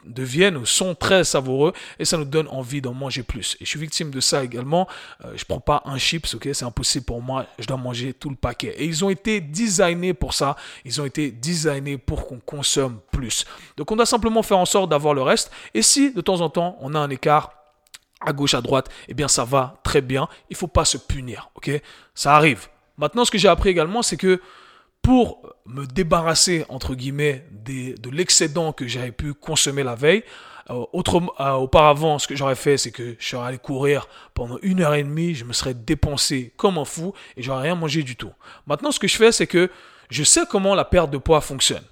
deviennent 0.04 0.56
ou 0.56 0.66
sont 0.66 0.94
très 0.94 1.24
savoureux 1.24 1.72
et 1.98 2.04
ça 2.04 2.16
nous 2.16 2.24
donne 2.24 2.48
envie 2.48 2.80
d'en 2.80 2.94
manger 2.94 3.22
plus. 3.22 3.56
Et 3.60 3.64
je 3.64 3.70
suis 3.70 3.80
victime 3.80 4.10
de 4.10 4.20
ça 4.20 4.44
également. 4.44 4.88
Euh, 5.24 5.32
je 5.36 5.44
prends 5.44 5.60
pas 5.60 5.82
un 5.84 5.98
chips, 5.98 6.34
ok, 6.34 6.48
c'est 6.52 6.64
impossible 6.64 7.04
pour 7.04 7.22
moi. 7.22 7.46
Je 7.58 7.66
dois 7.66 7.76
manger 7.76 8.12
tout 8.12 8.30
le 8.30 8.36
paquet. 8.36 8.74
Et 8.78 8.84
ils 8.84 9.04
ont 9.04 9.10
été 9.10 9.40
designés 9.40 10.14
pour 10.14 10.34
ça. 10.34 10.56
Ils 10.84 11.00
ont 11.00 11.04
été 11.04 11.30
designés 11.30 11.98
pour 11.98 12.26
qu'on 12.26 12.38
consomme 12.38 13.00
plus. 13.10 13.44
Donc 13.76 13.90
on 13.90 13.96
doit 13.96 14.06
simplement 14.06 14.42
faire 14.42 14.58
en 14.58 14.66
sorte 14.66 14.90
d'avoir 14.90 15.14
le 15.14 15.22
reste. 15.22 15.50
Et 15.74 15.82
si 15.82 16.12
de 16.12 16.20
temps 16.20 16.40
en 16.40 16.50
temps 16.50 16.76
on 16.80 16.94
a 16.94 16.98
un 16.98 17.10
écart 17.10 17.52
à 18.20 18.32
gauche, 18.32 18.54
à 18.54 18.60
droite, 18.60 18.88
eh 19.08 19.14
bien 19.14 19.28
ça 19.28 19.44
va 19.44 19.78
très 19.82 20.00
bien. 20.00 20.28
Il 20.50 20.56
faut 20.56 20.66
pas 20.66 20.84
se 20.84 20.96
punir, 20.96 21.50
ok? 21.54 21.70
Ça 22.14 22.34
arrive. 22.34 22.68
Maintenant, 22.98 23.24
ce 23.24 23.30
que 23.30 23.38
j'ai 23.38 23.48
appris 23.48 23.68
également, 23.68 24.02
c'est 24.02 24.16
que 24.16 24.40
pour 25.06 25.54
me 25.66 25.86
débarrasser, 25.86 26.64
entre 26.68 26.96
guillemets, 26.96 27.46
de 27.52 28.10
l'excédent 28.10 28.72
que 28.72 28.88
j'avais 28.88 29.12
pu 29.12 29.34
consommer 29.34 29.84
la 29.84 29.94
veille, 29.94 30.24
euh, 30.68 30.84
euh, 30.94 31.52
auparavant, 31.52 32.18
ce 32.18 32.26
que 32.26 32.34
j'aurais 32.34 32.56
fait, 32.56 32.76
c'est 32.76 32.90
que 32.90 33.14
je 33.16 33.24
serais 33.24 33.46
allé 33.46 33.58
courir 33.58 34.08
pendant 34.34 34.58
une 34.62 34.80
heure 34.80 34.94
et 34.94 35.04
demie, 35.04 35.36
je 35.36 35.44
me 35.44 35.52
serais 35.52 35.74
dépensé 35.74 36.52
comme 36.56 36.76
un 36.76 36.84
fou 36.84 37.14
et 37.36 37.42
j'aurais 37.44 37.62
rien 37.62 37.76
mangé 37.76 38.02
du 38.02 38.16
tout. 38.16 38.32
Maintenant, 38.66 38.90
ce 38.90 38.98
que 38.98 39.06
je 39.06 39.16
fais, 39.16 39.30
c'est 39.30 39.46
que 39.46 39.70
je 40.10 40.24
sais 40.24 40.40
comment 40.50 40.74
la 40.74 40.84
perte 40.84 41.12
de 41.12 41.18
poids 41.18 41.40
fonctionne. 41.40 41.84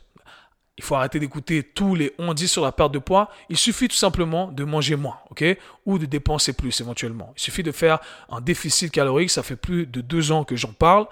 Il 0.76 0.82
faut 0.82 0.96
arrêter 0.96 1.20
d'écouter 1.20 1.62
tous 1.62 1.94
les 1.94 2.12
on 2.18 2.34
dit 2.34 2.48
sur 2.48 2.64
la 2.64 2.72
perte 2.72 2.90
de 2.90 2.98
poids. 2.98 3.30
Il 3.48 3.56
suffit 3.56 3.86
tout 3.86 3.94
simplement 3.94 4.48
de 4.48 4.64
manger 4.64 4.96
moins, 4.96 5.18
ok? 5.30 5.56
Ou 5.86 5.98
de 5.98 6.06
dépenser 6.06 6.52
plus 6.52 6.80
éventuellement. 6.80 7.32
Il 7.36 7.40
suffit 7.40 7.62
de 7.62 7.72
faire 7.72 7.98
un 8.30 8.40
déficit 8.40 8.90
calorique. 8.90 9.30
Ça 9.30 9.42
fait 9.42 9.56
plus 9.56 9.86
de 9.86 10.00
deux 10.00 10.32
ans 10.32 10.44
que 10.44 10.56
j'en 10.56 10.72
parle. 10.72 11.06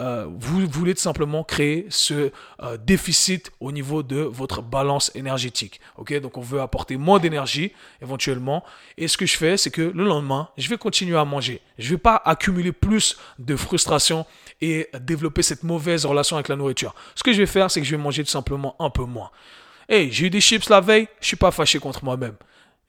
Euh, 0.00 0.26
vous 0.28 0.66
voulez 0.68 0.94
tout 0.94 1.00
simplement 1.00 1.44
créer 1.44 1.86
ce 1.88 2.30
euh, 2.62 2.76
déficit 2.76 3.50
au 3.60 3.72
niveau 3.72 4.02
de 4.02 4.16
votre 4.16 4.62
balance 4.62 5.10
énergétique, 5.14 5.80
Donc 6.22 6.36
on 6.36 6.40
veut 6.40 6.60
apporter 6.60 6.96
moins 6.96 7.18
d'énergie 7.18 7.72
éventuellement. 8.02 8.64
Et 8.96 9.08
ce 9.08 9.16
que 9.16 9.26
je 9.26 9.36
fais, 9.36 9.56
c'est 9.56 9.70
que 9.70 9.82
le 9.82 10.04
lendemain, 10.04 10.48
je 10.56 10.68
vais 10.68 10.78
continuer 10.78 11.16
à 11.16 11.24
manger. 11.24 11.60
Je 11.78 11.90
vais 11.90 11.98
pas 11.98 12.20
accumuler 12.24 12.72
plus 12.72 13.16
de 13.38 13.56
frustration 13.56 14.26
et 14.60 14.88
développer 15.00 15.42
cette 15.42 15.62
mauvaise 15.62 16.04
relation 16.04 16.36
avec 16.36 16.48
la 16.48 16.56
nourriture. 16.56 16.94
Ce 17.14 17.22
que 17.22 17.32
je 17.32 17.38
vais 17.38 17.46
faire, 17.46 17.70
c'est 17.70 17.80
que 17.80 17.86
je 17.86 17.96
vais 17.96 18.02
manger 18.02 18.24
tout 18.24 18.30
simplement 18.30 18.76
un 18.78 18.90
peu 18.90 19.04
moins. 19.04 19.30
Hey, 19.88 20.12
j'ai 20.12 20.26
eu 20.26 20.30
des 20.30 20.40
chips 20.40 20.68
la 20.68 20.80
veille, 20.80 21.08
je 21.20 21.26
suis 21.28 21.36
pas 21.36 21.50
fâché 21.50 21.78
contre 21.78 22.04
moi-même. 22.04 22.34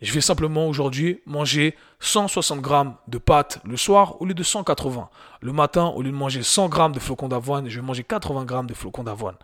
Je 0.02 0.14
vais 0.14 0.22
simplement 0.22 0.68
aujourd'hui 0.68 1.20
manger 1.26 1.76
160 2.00 2.62
grammes 2.62 2.96
de 3.10 3.18
pâtes 3.18 3.60
le 3.66 3.76
soir 3.76 4.22
au 4.22 4.26
lieu 4.26 4.34
de 4.34 4.44
180. 4.44 5.10
Le 5.42 5.52
matin, 5.52 5.88
au 5.88 6.02
lieu 6.02 6.12
de 6.12 6.16
manger 6.16 6.42
100 6.42 6.70
grammes 6.70 6.94
de 6.94 7.00
flocons 7.00 7.28
d'avoine, 7.28 7.68
je 7.68 7.80
vais 7.80 7.86
manger 7.86 8.06
80 8.06 8.46
grammes 8.46 8.68
de 8.68 8.74
flocons 8.74 9.04
d'avoine. 9.04 9.36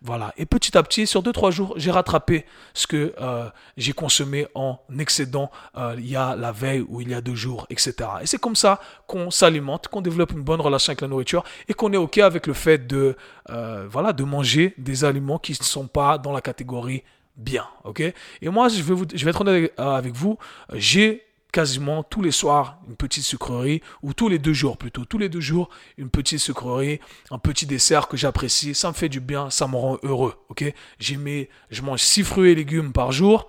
Voilà. 0.00 0.32
Et 0.36 0.46
petit 0.46 0.76
à 0.78 0.82
petit, 0.82 1.06
sur 1.06 1.22
2-3 1.22 1.50
jours, 1.50 1.74
j'ai 1.76 1.90
rattrapé 1.90 2.44
ce 2.72 2.86
que 2.86 3.14
euh, 3.20 3.48
j'ai 3.76 3.92
consommé 3.92 4.46
en 4.54 4.78
excédent 4.96 5.50
euh, 5.76 5.96
il 5.98 6.08
y 6.08 6.14
a 6.14 6.36
la 6.36 6.52
veille 6.52 6.84
ou 6.88 7.00
il 7.00 7.08
y 7.08 7.14
a 7.14 7.20
deux 7.20 7.34
jours, 7.34 7.66
etc. 7.68 7.94
Et 8.20 8.26
c'est 8.26 8.38
comme 8.38 8.54
ça 8.54 8.80
qu'on 9.08 9.30
s'alimente, 9.30 9.88
qu'on 9.88 10.00
développe 10.00 10.32
une 10.32 10.42
bonne 10.42 10.60
relation 10.60 10.90
avec 10.90 11.00
la 11.00 11.08
nourriture 11.08 11.42
et 11.66 11.74
qu'on 11.74 11.92
est 11.92 11.96
OK 11.96 12.18
avec 12.18 12.46
le 12.46 12.52
fait 12.52 12.86
de, 12.86 13.16
euh, 13.50 13.88
voilà, 13.90 14.12
de 14.12 14.22
manger 14.22 14.74
des 14.78 15.04
aliments 15.04 15.38
qui 15.38 15.52
ne 15.52 15.64
sont 15.64 15.88
pas 15.88 16.18
dans 16.18 16.32
la 16.32 16.42
catégorie 16.42 17.02
bien. 17.38 17.66
OK? 17.84 18.00
Et 18.00 18.48
moi, 18.48 18.68
je 18.68 18.82
vais, 18.82 18.94
vous, 18.94 19.06
je 19.14 19.24
vais 19.24 19.30
être 19.30 19.40
honnête 19.40 19.72
avec 19.78 20.14
vous, 20.14 20.36
j'ai 20.74 21.24
quasiment 21.52 22.02
tous 22.02 22.20
les 22.20 22.30
soirs 22.30 22.78
une 22.88 22.96
petite 22.96 23.24
sucrerie, 23.24 23.80
ou 24.02 24.12
tous 24.12 24.28
les 24.28 24.38
deux 24.38 24.52
jours 24.52 24.76
plutôt, 24.76 25.04
tous 25.04 25.18
les 25.18 25.28
deux 25.28 25.40
jours 25.40 25.70
une 25.96 26.10
petite 26.10 26.40
sucrerie, 26.40 27.00
un 27.30 27.38
petit 27.38 27.64
dessert 27.66 28.08
que 28.08 28.16
j'apprécie, 28.16 28.74
ça 28.74 28.88
me 28.88 28.92
fait 28.92 29.08
du 29.08 29.20
bien, 29.20 29.48
ça 29.48 29.66
me 29.66 29.76
rend 29.76 29.98
heureux, 30.02 30.34
ok? 30.50 30.72
J'ai 30.98 31.48
je 31.70 31.82
mange 31.82 32.00
six 32.00 32.22
fruits 32.22 32.50
et 32.50 32.54
légumes 32.54 32.92
par 32.92 33.12
jour, 33.12 33.48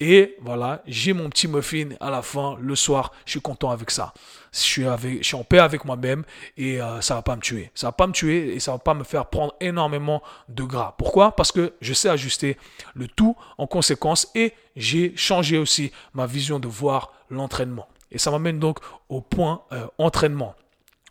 et 0.00 0.36
voilà, 0.40 0.82
j'ai 0.86 1.12
mon 1.12 1.28
petit 1.28 1.46
muffin 1.46 1.90
à 2.00 2.10
la 2.10 2.22
fin, 2.22 2.56
le 2.58 2.74
soir, 2.74 3.12
je 3.26 3.32
suis 3.32 3.40
content 3.42 3.70
avec 3.70 3.90
ça. 3.90 4.14
Je 4.52 4.58
suis, 4.58 4.86
avec, 4.86 5.18
je 5.18 5.28
suis 5.28 5.36
en 5.36 5.44
paix 5.44 5.58
avec 5.58 5.84
moi-même 5.84 6.24
et 6.56 6.80
euh, 6.80 7.02
ça 7.02 7.14
va 7.14 7.22
pas 7.22 7.36
me 7.36 7.42
tuer. 7.42 7.70
Ça 7.74 7.88
va 7.88 7.92
pas 7.92 8.06
me 8.06 8.12
tuer 8.12 8.54
et 8.54 8.60
ça 8.60 8.72
va 8.72 8.78
pas 8.78 8.94
me 8.94 9.04
faire 9.04 9.26
prendre 9.26 9.54
énormément 9.60 10.22
de 10.48 10.62
gras. 10.62 10.94
Pourquoi? 10.96 11.36
Parce 11.36 11.52
que 11.52 11.74
je 11.82 11.92
sais 11.92 12.08
ajuster 12.08 12.56
le 12.94 13.08
tout 13.08 13.36
en 13.58 13.66
conséquence 13.66 14.28
et 14.34 14.54
j'ai 14.74 15.14
changé 15.16 15.58
aussi 15.58 15.92
ma 16.14 16.26
vision 16.26 16.58
de 16.58 16.66
voir 16.66 17.12
l'entraînement. 17.28 17.86
Et 18.10 18.18
ça 18.18 18.30
m'amène 18.30 18.58
donc 18.58 18.78
au 19.10 19.20
point 19.20 19.62
euh, 19.72 19.86
entraînement. 19.98 20.54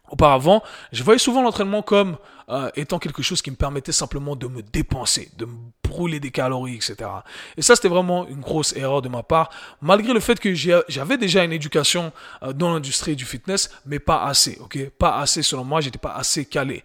Auparavant, 0.10 0.64
je 0.92 1.04
voyais 1.04 1.20
souvent 1.20 1.44
l'entraînement 1.44 1.84
comme 1.84 2.18
euh, 2.50 2.70
étant 2.76 2.98
quelque 3.00 3.22
chose 3.22 3.42
qui 3.42 3.52
me 3.52 3.56
permettait 3.56 3.92
simplement 3.92 4.36
de 4.36 4.48
me 4.48 4.62
dépenser, 4.62 5.30
de 5.38 5.46
me 5.46 5.56
brûler 5.84 6.20
des 6.20 6.32
calories, 6.32 6.76
etc. 6.76 7.10
Et 7.58 7.62
ça, 7.62 7.76
c'était 7.76 7.90
vraiment 7.90 8.28
une 8.28 8.42
grosse 8.42 8.76
erreur 8.76 9.02
de 9.02 9.10
ma 9.10 9.24
part, 9.24 9.50
malgré 9.82 10.14
le 10.14 10.20
fait 10.20 10.40
que 10.40 10.54
j'avais 10.54 11.18
déjà 11.18 11.44
une 11.44 11.52
éducation 11.52 12.12
euh, 12.44 12.54
dans 12.54 12.74
l'industrie 12.74 13.16
du 13.16 13.26
fitness, 13.26 13.70
mais 13.86 14.00
pas 14.00 14.24
assez, 14.24 14.58
ok? 14.62 14.90
Pas 14.98 15.20
assez 15.20 15.44
selon 15.44 15.64
moi, 15.64 15.82
j'étais 15.82 16.00
pas 16.00 16.14
assez 16.14 16.46
calé. 16.46 16.84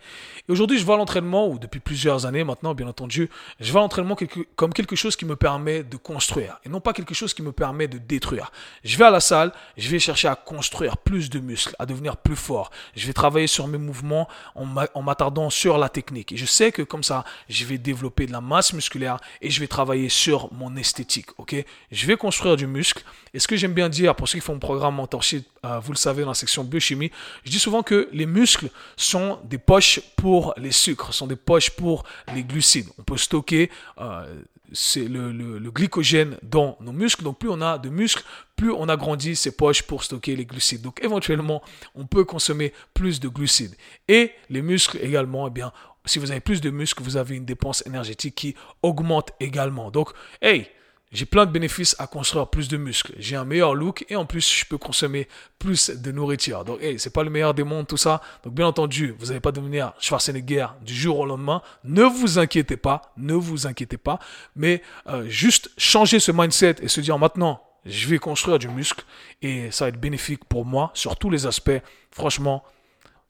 Et 0.49 0.52
aujourd'hui, 0.52 0.78
je 0.78 0.85
vois 0.85 0.97
l'entraînement, 0.97 1.49
ou 1.49 1.59
depuis 1.59 1.80
plusieurs 1.80 2.26
années 2.26 2.44
maintenant, 2.44 2.75
bien 2.75 2.88
entendu, 2.88 3.30
je 3.61 3.73
vois 3.73 3.80
l'entraînement 3.80 4.16
comme 4.56 4.75
quelque 4.75 4.97
chose 4.97 5.16
qui 5.16 5.25
me 5.25 5.37
permet 5.37 5.83
de 5.83 5.97
construire, 5.97 6.59
et 6.64 6.68
non 6.68 6.80
pas 6.80 6.92
quelque 6.92 7.14
chose 7.14 7.33
qui 7.33 7.42
me 7.42 7.52
permet 7.52 7.88
de 7.88 7.99
détruire. 7.99 8.52
Je 8.85 8.99
vais 8.99 9.04
à 9.04 9.11
la 9.11 9.21
salle, 9.21 9.52
je 9.76 9.88
vais 9.88 9.99
chercher 9.99 10.28
à 10.28 10.35
construire 10.35 10.99
plus 10.99 11.30
de 11.30 11.38
muscles, 11.38 11.75
à 11.78 11.87
devenir 11.87 12.16
plus 12.16 12.37
fort. 12.37 12.71
Je 12.97 13.06
vais 13.06 13.12
travailler 13.12 13.47
sur 13.47 13.66
mes 13.66 13.78
mouvements 13.78 14.28
en 14.54 15.02
m'attardant 15.02 15.50
sur 15.55 15.79
la 15.79 15.89
technique. 15.89 16.33
Et 16.33 16.37
je 16.37 16.47
sais 16.47 16.73
que 16.73 16.83
comme 16.83 17.05
ça, 17.05 17.25
je 17.49 17.65
vais 17.65 17.79
développer 17.79 18.27
de 18.27 18.33
la 18.33 18.41
masse 18.41 18.73
musculaire 18.73 19.19
et 19.41 19.51
je 19.51 19.61
vais 19.61 19.69
travailler 19.69 20.09
sur 20.09 20.53
mon 20.53 20.77
esthétique. 20.77 21.29
Ok? 21.38 21.55
Je 21.93 22.07
vais 22.07 22.17
construire 22.17 22.57
du 22.57 22.67
muscle. 22.67 23.03
Et 23.33 23.38
ce 23.38 23.47
que 23.47 23.57
j'aime 23.57 23.73
bien 23.73 23.88
dire 23.88 24.14
pour 24.14 24.29
ceux 24.29 24.38
qui 24.38 24.45
font 24.45 24.55
mon 24.55 24.59
programme 24.59 24.97
mentorship, 24.97 25.47
euh, 25.64 25.79
vous 25.79 25.93
le 25.93 25.99
savez 25.99 26.23
dans 26.23 26.31
la 26.31 26.35
section 26.35 26.64
biochimie, 26.64 27.11
je 27.45 27.51
dis 27.51 27.59
souvent 27.59 27.83
que 27.83 28.09
les 28.12 28.27
muscles 28.27 28.69
sont 28.97 29.38
des 29.45 29.59
poches 29.59 30.01
pour 30.17 30.55
les 30.57 30.73
sucres, 30.73 31.14
sont 31.14 31.27
des 31.27 31.37
poches 31.37 31.71
pour 31.71 32.05
les 32.35 32.43
glucides. 32.43 32.88
On 32.99 33.03
peut 33.03 33.17
stocker 33.17 33.71
euh, 34.01 34.43
c'est 34.75 35.05
le, 35.05 35.33
le, 35.33 35.71
glycogène 35.71 36.37
dans 36.43 36.77
nos 36.81 36.93
muscles. 36.93 37.23
Donc 37.23 37.39
plus 37.39 37.49
on 37.49 37.61
a 37.61 37.79
de 37.79 37.89
muscles, 37.89 38.25
plus 38.57 38.71
on 38.71 38.89
agrandit 38.89 39.37
ces 39.37 39.57
poches 39.57 39.83
pour 39.83 40.05
stocker 40.05 40.37
les 40.37 40.45
glucides. 40.45 40.83
Donc 40.83 41.03
éventuellement, 41.03 41.63
on 41.95 42.07
peut 42.07 42.25
consommer 42.25 42.73
plus 42.93 43.21
de 43.21 43.29
glucides. 43.29 43.77
Et 44.09 44.33
les 44.51 44.63
muscles 44.63 44.99
également, 45.01 45.49
eh 45.49 45.51
bien, 45.51 45.73
si 46.05 46.19
vous 46.19 46.31
avez 46.31 46.41
plus 46.41 46.61
de 46.61 46.71
muscles, 46.71 47.03
vous 47.03 47.17
avez 47.17 47.37
une 47.37 47.47
dépense 47.47 47.87
énergétique 47.87 48.35
qui 48.35 48.55
augmente 48.83 49.31
également. 49.41 49.91
Donc, 49.91 50.11
hey, 50.43 50.69
j'ai 51.14 51.27
plein 51.27 51.46
de 51.46 51.53
bénéfices 51.53 51.94
à 52.00 52.09
construire 52.09 52.48
plus 52.48 52.68
de 52.68 52.77
muscles. 52.77 53.14
J'ai 53.18 53.37
un 53.37 53.44
meilleur 53.44 53.74
look 53.74 54.05
et 54.09 54.16
en 54.16 54.27
plus, 54.27 54.53
je 54.53 54.64
peux 54.66 54.79
consommer 54.79 55.29
plus 55.61 55.90
de 55.90 56.11
nourriture. 56.11 56.64
Donc, 56.64 56.83
hey, 56.83 56.98
c'est 56.98 57.12
pas 57.12 57.22
le 57.22 57.31
meilleur 57.31 57.55
des 57.55 57.62
mondes, 57.62 57.87
tout 57.87 57.96
ça. 57.96 58.20
Donc, 58.42 58.55
bien 58.55 58.66
entendu, 58.66 59.14
vous 59.18 59.27
n'allez 59.27 59.38
pas 59.38 59.53
devenir 59.53 59.92
Schwarzenegger 60.00 60.66
du 60.83 60.92
jour 60.92 61.20
au 61.20 61.24
lendemain. 61.24 61.62
Ne 61.85 62.03
vous 62.03 62.40
inquiétez 62.40 62.77
pas. 62.77 63.12
Ne 63.16 63.35
vous 63.35 63.68
inquiétez 63.68 63.96
pas. 63.96 64.18
Mais 64.57 64.83
euh, 65.07 65.24
juste 65.29 65.70
changer 65.79 66.18
ce 66.18 66.33
mindset 66.33 66.77
et 66.83 66.88
se 66.88 67.00
dire 67.00 67.16
maintenant, 67.16 67.62
je 67.87 68.09
vais 68.09 68.18
construire 68.18 68.59
du 68.59 68.68
muscle 68.68 69.05
et 69.40 69.70
ça 69.70 69.85
va 69.85 69.90
être 69.90 70.00
bénéfique 70.00 70.44
pour 70.46 70.64
moi 70.64 70.90
sur 70.94 71.16
tous 71.16 71.31
les 71.31 71.46
aspects. 71.46 71.81
Franchement, 72.11 72.64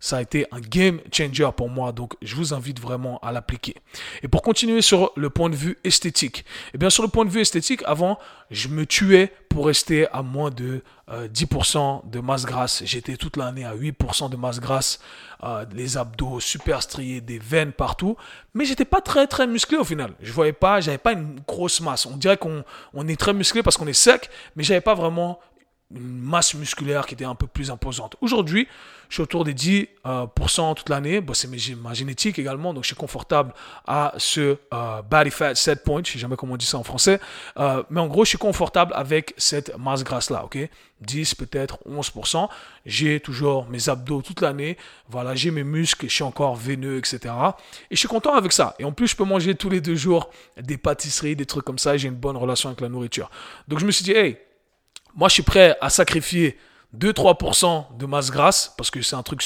ça 0.05 0.19
a 0.19 0.21
été 0.21 0.47
un 0.53 0.61
game 0.61 1.01
changer 1.11 1.49
pour 1.57 1.71
moi, 1.71 1.91
donc 1.93 2.13
je 2.21 2.37
vous 2.37 2.53
invite 2.53 2.79
vraiment 2.79 3.19
à 3.21 3.33
l'appliquer. 3.33 3.77
Et 4.23 4.29
pour 4.29 4.43
continuer 4.43 4.83
sur 4.83 5.13
le 5.17 5.31
point 5.31 5.49
de 5.49 5.57
vue 5.57 5.79
esthétique, 5.83 6.41
et 6.41 6.71
eh 6.75 6.79
bien 6.79 6.91
sur 6.91 7.03
le 7.03 7.09
point 7.09 7.25
de 7.25 7.31
vue 7.31 7.41
esthétique, 7.41 7.83
avant, 7.87 8.19
je 8.51 8.69
me 8.69 8.85
tuais 8.85 9.33
pour 9.49 9.65
rester 9.65 10.07
à 10.09 10.21
moins 10.21 10.51
de 10.51 10.83
10% 11.09 11.79
euh, 11.79 12.11
de 12.11 12.21
masse 12.21 12.45
grasse. 12.45 12.83
J'étais 12.85 13.17
toute 13.17 13.39
l'année 13.39 13.65
à 13.65 13.75
8% 13.75 14.29
de 14.29 14.37
masse 14.37 14.61
grasse, 14.61 15.01
euh, 15.43 15.65
les 15.73 15.97
abdos 15.97 16.39
super 16.39 16.83
striés, 16.83 17.23
des 17.23 17.39
veines 17.39 17.73
partout, 17.73 18.19
mais 18.53 18.67
j'étais 18.67 18.85
pas 18.85 19.01
très 19.01 19.27
très 19.27 19.47
musclé 19.47 19.79
au 19.79 19.85
final. 19.85 20.13
Je 20.21 20.33
voyais 20.33 20.53
pas, 20.53 20.83
j'avais 20.83 20.99
pas 20.99 21.13
une 21.13 21.41
grosse 21.49 21.81
masse. 21.81 22.05
On 22.05 22.19
dirait 22.19 22.37
qu'on 22.37 22.63
on 22.93 23.09
est 23.09 23.19
très 23.19 23.33
musclé 23.33 23.63
parce 23.63 23.79
qu'on 23.79 23.87
est 23.87 23.95
sec, 23.95 24.29
mais 24.55 24.65
j'avais 24.65 24.83
pas 24.83 24.95
vraiment 24.95 25.41
une 25.91 26.21
masse 26.21 26.55
musculaire 26.55 27.07
qui 27.07 27.15
était 27.15 27.25
un 27.25 27.35
peu 27.35 27.47
plus 27.47 27.71
imposante. 27.71 28.17
Aujourd'hui, 28.21 28.67
je 29.09 29.15
suis 29.15 29.23
autour 29.23 29.45
des 29.45 29.55
10% 29.55 29.87
euh, 30.07 30.75
toute 30.75 30.89
l'année. 30.89 31.21
Bon, 31.21 31.35
c'est 31.35 31.49
ma 31.77 31.95
génétique 31.95 32.39
également, 32.39 32.75
donc 32.75 32.85
je 32.85 32.89
suis 32.89 32.97
confortable 32.97 33.53
à 33.87 34.15
ce 34.17 34.57
euh, 34.73 35.03
body 35.03 35.31
fat 35.31 35.55
set 35.55 35.85
point. 35.85 36.03
Je 36.05 36.13
sais 36.13 36.19
jamais 36.19 36.37
comment 36.37 36.55
on 36.55 36.57
dit 36.57 36.67
ça 36.67 36.79
en 36.79 36.83
français. 36.83 37.21
Euh, 37.59 37.83
mais 37.91 38.01
en 38.01 38.09
gros, 38.09 38.25
je 38.25 38.31
suis 38.31 38.39
confortable 38.39 38.93
avec 38.97 39.35
cette 39.37 39.77
masse 39.79 40.05
grasse-là, 40.05 40.45
ok? 40.45 40.59
10, 41.01 41.35
peut-être 41.35 41.79
11%. 41.89 42.49
J'ai 42.87 43.21
toujours 43.21 43.69
mes 43.69 43.89
abdos 43.89 44.23
toute 44.23 44.41
l'année. 44.41 44.79
Voilà, 45.09 45.35
j'ai 45.35 45.51
mes 45.51 45.65
muscles, 45.65 46.07
je 46.09 46.15
suis 46.15 46.25
encore 46.25 46.57
veineux, 46.57 46.97
etc. 46.97 47.35
Et 47.91 47.95
je 47.95 47.99
suis 47.99 48.09
content 48.09 48.35
avec 48.35 48.53
ça. 48.53 48.75
Et 48.79 48.85
en 48.85 48.93
plus, 48.93 49.09
je 49.09 49.17
peux 49.17 49.25
manger 49.25 49.55
tous 49.55 49.69
les 49.69 49.83
deux 49.83 49.97
jours 49.97 50.31
des 50.57 50.79
pâtisseries, 50.79 51.37
des 51.37 51.47
trucs 51.47 51.65
comme 51.65 51.79
ça. 51.79 51.97
J'ai 51.97 52.09
une 52.09 52.15
bonne 52.15 52.37
relation 52.37 52.71
avec 52.71 52.81
la 52.81 52.89
nourriture. 52.89 53.31
Donc 53.69 53.81
je 53.81 53.87
me 53.87 53.91
suis 53.91 54.05
dit, 54.05 54.13
hey, 54.13 54.39
moi, 55.15 55.29
je 55.29 55.35
suis 55.35 55.43
prêt 55.43 55.77
à 55.81 55.91
sacrifier 55.91 56.59
2-3% 56.99 57.97
de 57.97 58.07
masse 58.07 58.31
grasse, 58.31 58.73
parce 58.77 58.91
que 58.91 59.03
c'est 59.03 59.17
un 59.17 59.23
truc, 59.23 59.43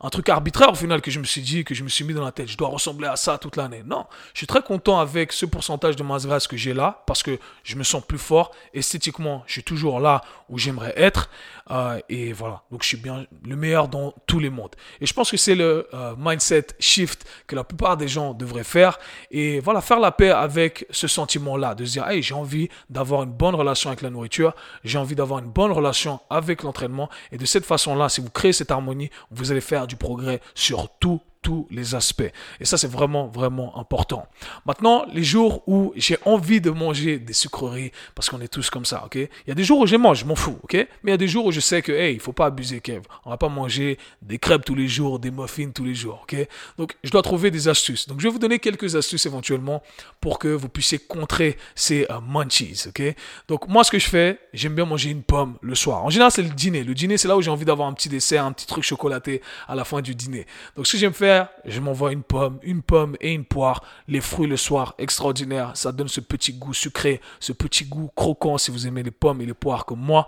un 0.00 0.10
truc 0.10 0.28
arbitraire 0.28 0.70
au 0.70 0.74
final 0.74 1.00
que 1.00 1.10
je 1.10 1.18
me 1.18 1.24
suis 1.24 1.40
dit, 1.40 1.64
que 1.64 1.74
je 1.74 1.84
me 1.84 1.88
suis 1.88 2.04
mis 2.04 2.14
dans 2.14 2.24
la 2.24 2.32
tête. 2.32 2.48
Je 2.48 2.56
dois 2.56 2.68
ressembler 2.68 3.08
à 3.08 3.16
ça 3.16 3.38
toute 3.38 3.56
l'année. 3.56 3.82
Non, 3.84 4.06
je 4.34 4.38
suis 4.38 4.46
très 4.46 4.62
content 4.62 4.98
avec 5.00 5.32
ce 5.32 5.46
pourcentage 5.46 5.96
de 5.96 6.02
masse 6.02 6.26
grasse 6.26 6.46
que 6.46 6.56
j'ai 6.56 6.74
là, 6.74 7.02
parce 7.06 7.22
que 7.22 7.38
je 7.64 7.76
me 7.76 7.82
sens 7.82 8.02
plus 8.06 8.18
fort. 8.18 8.52
Esthétiquement, 8.74 9.42
je 9.46 9.52
suis 9.52 9.64
toujours 9.64 10.00
là 10.00 10.22
où 10.48 10.58
j'aimerais 10.58 10.92
être. 10.96 11.30
Euh, 11.70 11.98
et 12.08 12.32
voilà, 12.32 12.62
donc 12.70 12.82
je 12.82 12.88
suis 12.88 12.96
bien 12.96 13.26
le 13.46 13.56
meilleur 13.56 13.88
dans 13.88 14.12
tous 14.26 14.38
les 14.38 14.50
mondes. 14.50 14.74
Et 15.00 15.06
je 15.06 15.14
pense 15.14 15.30
que 15.30 15.36
c'est 15.36 15.54
le 15.54 15.88
euh, 15.94 16.14
mindset 16.18 16.66
shift 16.78 17.24
que 17.46 17.56
la 17.56 17.64
plupart 17.64 17.96
des 17.96 18.08
gens 18.08 18.34
devraient 18.34 18.64
faire. 18.64 18.98
Et 19.30 19.60
voilà, 19.60 19.80
faire 19.80 20.00
la 20.00 20.10
paix 20.10 20.30
avec 20.30 20.86
ce 20.90 21.06
sentiment-là, 21.06 21.74
de 21.74 21.84
se 21.84 21.92
dire, 21.92 22.08
hey, 22.08 22.22
j'ai 22.22 22.34
envie 22.34 22.68
d'avoir 22.90 23.22
une 23.22 23.32
bonne 23.32 23.54
relation 23.54 23.90
avec 23.90 24.02
la 24.02 24.10
nourriture, 24.10 24.54
j'ai 24.84 24.98
envie 24.98 25.14
d'avoir 25.14 25.38
une 25.38 25.50
bonne 25.50 25.72
relation 25.72 26.20
avec 26.28 26.62
l'entraînement. 26.62 26.81
Et 27.30 27.38
de 27.38 27.44
cette 27.44 27.64
façon-là, 27.64 28.08
si 28.08 28.20
vous 28.20 28.30
créez 28.30 28.52
cette 28.52 28.70
harmonie, 28.70 29.10
vous 29.30 29.50
allez 29.50 29.60
faire 29.60 29.86
du 29.86 29.96
progrès 29.96 30.40
sur 30.54 30.88
tous 30.98 31.20
tous 31.42 31.66
les 31.70 31.94
aspects. 31.94 32.30
Et 32.60 32.64
ça, 32.64 32.78
c'est 32.78 32.90
vraiment, 32.90 33.26
vraiment 33.26 33.76
important. 33.78 34.26
Maintenant, 34.64 35.04
les 35.12 35.24
jours 35.24 35.62
où 35.66 35.92
j'ai 35.96 36.16
envie 36.24 36.60
de 36.60 36.70
manger 36.70 37.18
des 37.18 37.32
sucreries, 37.32 37.92
parce 38.14 38.30
qu'on 38.30 38.40
est 38.40 38.48
tous 38.48 38.70
comme 38.70 38.84
ça, 38.84 39.02
ok? 39.04 39.16
Il 39.16 39.48
y 39.48 39.50
a 39.50 39.54
des 39.54 39.64
jours 39.64 39.80
où 39.80 39.86
je 39.86 39.96
mange, 39.96 40.20
je 40.20 40.24
m'en 40.24 40.36
fous, 40.36 40.58
ok? 40.62 40.74
Mais 40.74 40.88
il 41.04 41.10
y 41.10 41.14
a 41.14 41.18
des 41.18 41.28
jours 41.28 41.46
où 41.46 41.52
je 41.52 41.60
sais 41.60 41.82
que, 41.82 41.92
hey, 41.92 42.14
il 42.14 42.20
faut 42.20 42.32
pas 42.32 42.46
abuser, 42.46 42.80
Kev. 42.80 43.02
On 43.24 43.30
va 43.30 43.36
pas 43.36 43.48
manger 43.48 43.98
des 44.22 44.38
crêpes 44.38 44.64
tous 44.64 44.76
les 44.76 44.88
jours, 44.88 45.18
des 45.18 45.30
muffins 45.32 45.70
tous 45.70 45.84
les 45.84 45.94
jours, 45.94 46.20
ok? 46.22 46.36
Donc, 46.78 46.96
je 47.02 47.10
dois 47.10 47.22
trouver 47.22 47.50
des 47.50 47.68
astuces. 47.68 48.06
Donc, 48.08 48.20
je 48.20 48.28
vais 48.28 48.32
vous 48.32 48.38
donner 48.38 48.60
quelques 48.60 48.94
astuces 48.94 49.26
éventuellement 49.26 49.82
pour 50.20 50.38
que 50.38 50.48
vous 50.48 50.68
puissiez 50.68 50.98
contrer 50.98 51.56
ces 51.74 52.06
euh, 52.10 52.20
munchies, 52.20 52.84
ok? 52.86 53.02
Donc, 53.48 53.68
moi, 53.68 53.82
ce 53.82 53.90
que 53.90 53.98
je 53.98 54.08
fais, 54.08 54.38
j'aime 54.52 54.74
bien 54.74 54.84
manger 54.84 55.10
une 55.10 55.22
pomme 55.22 55.58
le 55.60 55.74
soir. 55.74 56.04
En 56.04 56.10
général, 56.10 56.30
c'est 56.30 56.42
le 56.42 56.50
dîner. 56.50 56.84
Le 56.84 56.94
dîner, 56.94 57.18
c'est 57.18 57.28
là 57.28 57.36
où 57.36 57.42
j'ai 57.42 57.50
envie 57.50 57.64
d'avoir 57.64 57.88
un 57.88 57.92
petit 57.92 58.08
dessert, 58.08 58.44
un 58.44 58.52
petit 58.52 58.66
truc 58.66 58.84
chocolaté 58.84 59.42
à 59.66 59.74
la 59.74 59.84
fin 59.84 60.00
du 60.00 60.14
dîner. 60.14 60.46
Donc, 60.76 60.86
ce 60.86 60.92
que 60.92 60.98
j'aime 60.98 61.12
faire, 61.12 61.31
je 61.64 61.80
m'envoie 61.80 62.12
une 62.12 62.22
pomme, 62.22 62.58
une 62.62 62.82
pomme 62.82 63.16
et 63.20 63.32
une 63.32 63.44
poire. 63.44 63.82
Les 64.08 64.20
fruits 64.20 64.48
le 64.48 64.56
soir, 64.56 64.94
extraordinaire. 64.98 65.72
Ça 65.74 65.92
donne 65.92 66.08
ce 66.08 66.20
petit 66.20 66.52
goût 66.52 66.74
sucré, 66.74 67.20
ce 67.40 67.52
petit 67.52 67.84
goût 67.84 68.10
croquant 68.14 68.58
si 68.58 68.70
vous 68.70 68.86
aimez 68.86 69.02
les 69.02 69.10
pommes 69.10 69.40
et 69.40 69.46
les 69.46 69.54
poires 69.54 69.84
comme 69.84 70.00
moi. 70.00 70.26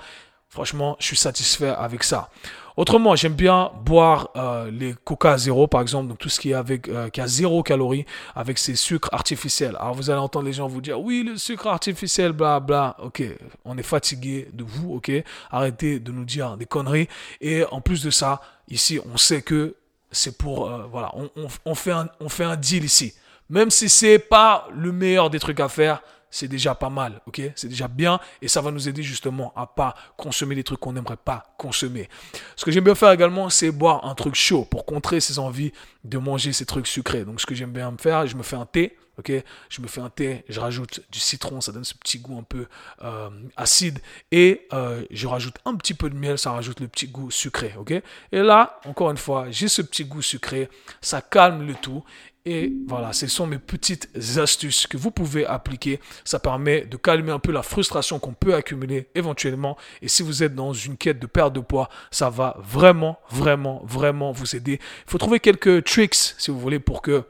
Franchement, 0.55 0.97
je 1.01 1.07
suis 1.07 1.17
satisfait 1.17 1.71
avec 1.71 2.05
ça. 2.05 2.31
Autrement, 2.77 3.17
j'aime 3.17 3.35
bien 3.35 3.73
boire 3.85 4.31
euh, 4.37 4.71
les 4.71 4.95
Coca 5.05 5.37
zéro, 5.37 5.67
par 5.67 5.81
exemple, 5.81 6.09
donc 6.09 6.19
tout 6.19 6.29
ce 6.29 6.39
qui 6.39 6.51
est 6.51 6.55
avec 6.55 6.89
euh, 6.89 7.09
qui 7.09 7.21
a 7.21 7.27
zéro 7.27 7.65
calorie, 7.65 8.07
avec 8.37 8.59
ces 8.59 8.77
sucres 8.77 9.09
artificiels. 9.11 9.77
Alors 9.81 9.95
vous 9.95 10.11
allez 10.11 10.21
entendre 10.21 10.47
les 10.47 10.53
gens 10.53 10.69
vous 10.69 10.81
dire, 10.81 11.01
oui, 11.01 11.25
le 11.25 11.37
sucre 11.39 11.67
artificiel, 11.67 12.31
bla 12.31 12.61
bla. 12.61 12.97
Ok, 13.03 13.23
on 13.65 13.77
est 13.79 13.83
fatigué 13.83 14.49
de 14.53 14.63
vous, 14.63 14.95
ok. 14.95 15.11
Arrêtez 15.51 15.99
de 15.99 16.13
nous 16.13 16.25
dire 16.25 16.57
des 16.57 16.67
conneries. 16.67 17.09
Et 17.41 17.65
en 17.73 17.81
plus 17.81 18.05
de 18.05 18.11
ça, 18.11 18.41
ici, 18.69 19.01
on 19.13 19.17
sait 19.17 19.43
que 19.43 19.75
c'est 20.11 20.39
pour, 20.39 20.69
euh, 20.69 20.87
voilà, 20.91 21.13
on, 21.65 21.75
fait 21.75 21.93
un, 21.93 22.09
on 22.21 22.29
fait 22.29 22.45
un 22.45 22.57
deal 22.57 22.85
ici. 22.85 23.15
Même 23.51 23.71
si 23.71 23.89
c'est 23.89 24.19
pas 24.19 24.69
le 24.75 24.93
meilleur 24.93 25.31
des 25.31 25.39
trucs 25.39 25.61
à 25.61 25.69
faire, 25.69 26.03
c'est 26.35 26.49
déjà 26.49 26.75
pas 26.75 26.91
mal, 26.91 27.21
ok? 27.27 27.41
C'est 27.55 27.69
déjà 27.69 27.87
bien 27.87 28.19
et 28.43 28.49
ça 28.49 28.61
va 28.61 28.73
nous 28.73 28.89
aider 28.89 29.05
justement 29.05 29.53
à 29.55 29.69
pas 29.69 29.95
consommer 30.17 30.57
des 30.57 30.65
trucs 30.65 30.81
qu'on 30.81 30.93
n'aimerait 30.93 31.17
pas 31.17 31.55
consommer. 31.59 32.09
Ce 32.57 32.65
que 32.65 32.73
j'aime 32.73 32.83
bien 32.83 32.97
faire 32.97 33.13
également, 33.13 33.51
c'est 33.51 33.71
boire 33.71 34.05
un 34.05 34.17
truc 34.17 34.35
chaud 34.35 34.65
pour 34.65 34.85
contrer 34.85 35.21
ces 35.21 35.39
envies 35.39 35.73
de 36.03 36.19
manger 36.19 36.53
ces 36.53 36.67
trucs 36.67 36.89
sucrés. 36.89 37.25
Donc 37.25 37.41
ce 37.41 37.47
que 37.47 37.55
j'aime 37.55 37.71
bien 37.71 37.95
faire, 38.01 38.27
je 38.27 38.37
me 38.37 38.43
fais 38.43 38.57
un 38.57 38.67
thé, 38.67 38.97
ok 39.19 39.33
Je 39.69 39.81
me 39.81 39.87
fais 39.87 40.01
un 40.01 40.11
thé, 40.11 40.45
je 40.49 40.61
rajoute 40.61 41.01
du 41.11 41.19
citron, 41.19 41.61
ça 41.61 41.73
donne 41.73 41.85
ce 41.85 41.95
petit 41.95 42.19
goût 42.19 42.39
un 42.39 42.43
peu 42.43 42.67
euh, 43.03 43.31
acide 43.57 44.01
et 44.31 44.67
euh, 44.73 45.05
je 45.11 45.27
rajoute 45.27 45.57
un 45.65 45.75
petit 45.77 45.95
peu 45.95 46.11
de 46.11 46.17
miel, 46.17 46.39
ça 46.39 46.53
rajoute 46.53 46.81
le 46.81 46.89
petit 46.89 47.09
goût 47.09 47.31
sucré, 47.31 47.75
ok? 47.79 47.93
Et 47.93 48.03
là, 48.33 48.81
encore 48.85 49.11
une 49.11 49.17
fois, 49.17 49.47
j'ai 49.51 49.69
ce 49.69 49.83
petit 49.83 50.05
goût 50.05 50.23
sucré, 50.23 50.69
ça 51.01 51.21
calme 51.21 51.67
le 51.67 51.75
tout 51.75 52.05
et 52.47 52.75
voilà, 52.87 53.15
ce 53.15 53.27
sont 53.27 53.47
mes 53.47 53.59
petites 53.59 54.11
astuces 54.37 54.87
que 54.87 54.99
vous 54.99 55.11
pouvez 55.11 55.47
appliquer. 55.47 55.99
Ça 56.25 56.39
permet 56.39 56.83
de 56.83 56.99
calmer 56.99 57.33
un 57.33 57.39
peu 57.39 57.53
la 57.53 57.63
frustration 57.63 58.19
qu'on 58.19 58.35
peut 58.35 58.55
accumuler 58.55 59.09
éventuellement. 59.15 59.79
Et 60.03 60.09
si 60.09 60.23
vous 60.23 60.43
êtes 60.43 60.55
dans 60.55 60.75
une 60.75 60.99
quête 60.99 61.19
de 61.19 61.27
perte 61.27 61.55
de 61.55 61.61
poids, 61.61 61.89
ça 62.11 62.29
va 62.29 62.59
vraiment, 62.59 63.19
vraiment, 63.31 63.81
vraiment 63.87 64.31
vous 64.31 64.55
aider. 64.55 64.79
Il 65.07 65.11
faut 65.11 65.17
trouver 65.17 65.41
quelques 65.41 65.85
tricks, 65.85 66.15
si 66.15 66.51
vous 66.51 66.61
voulez, 66.61 66.81
pour 66.81 67.01
que 67.01 67.25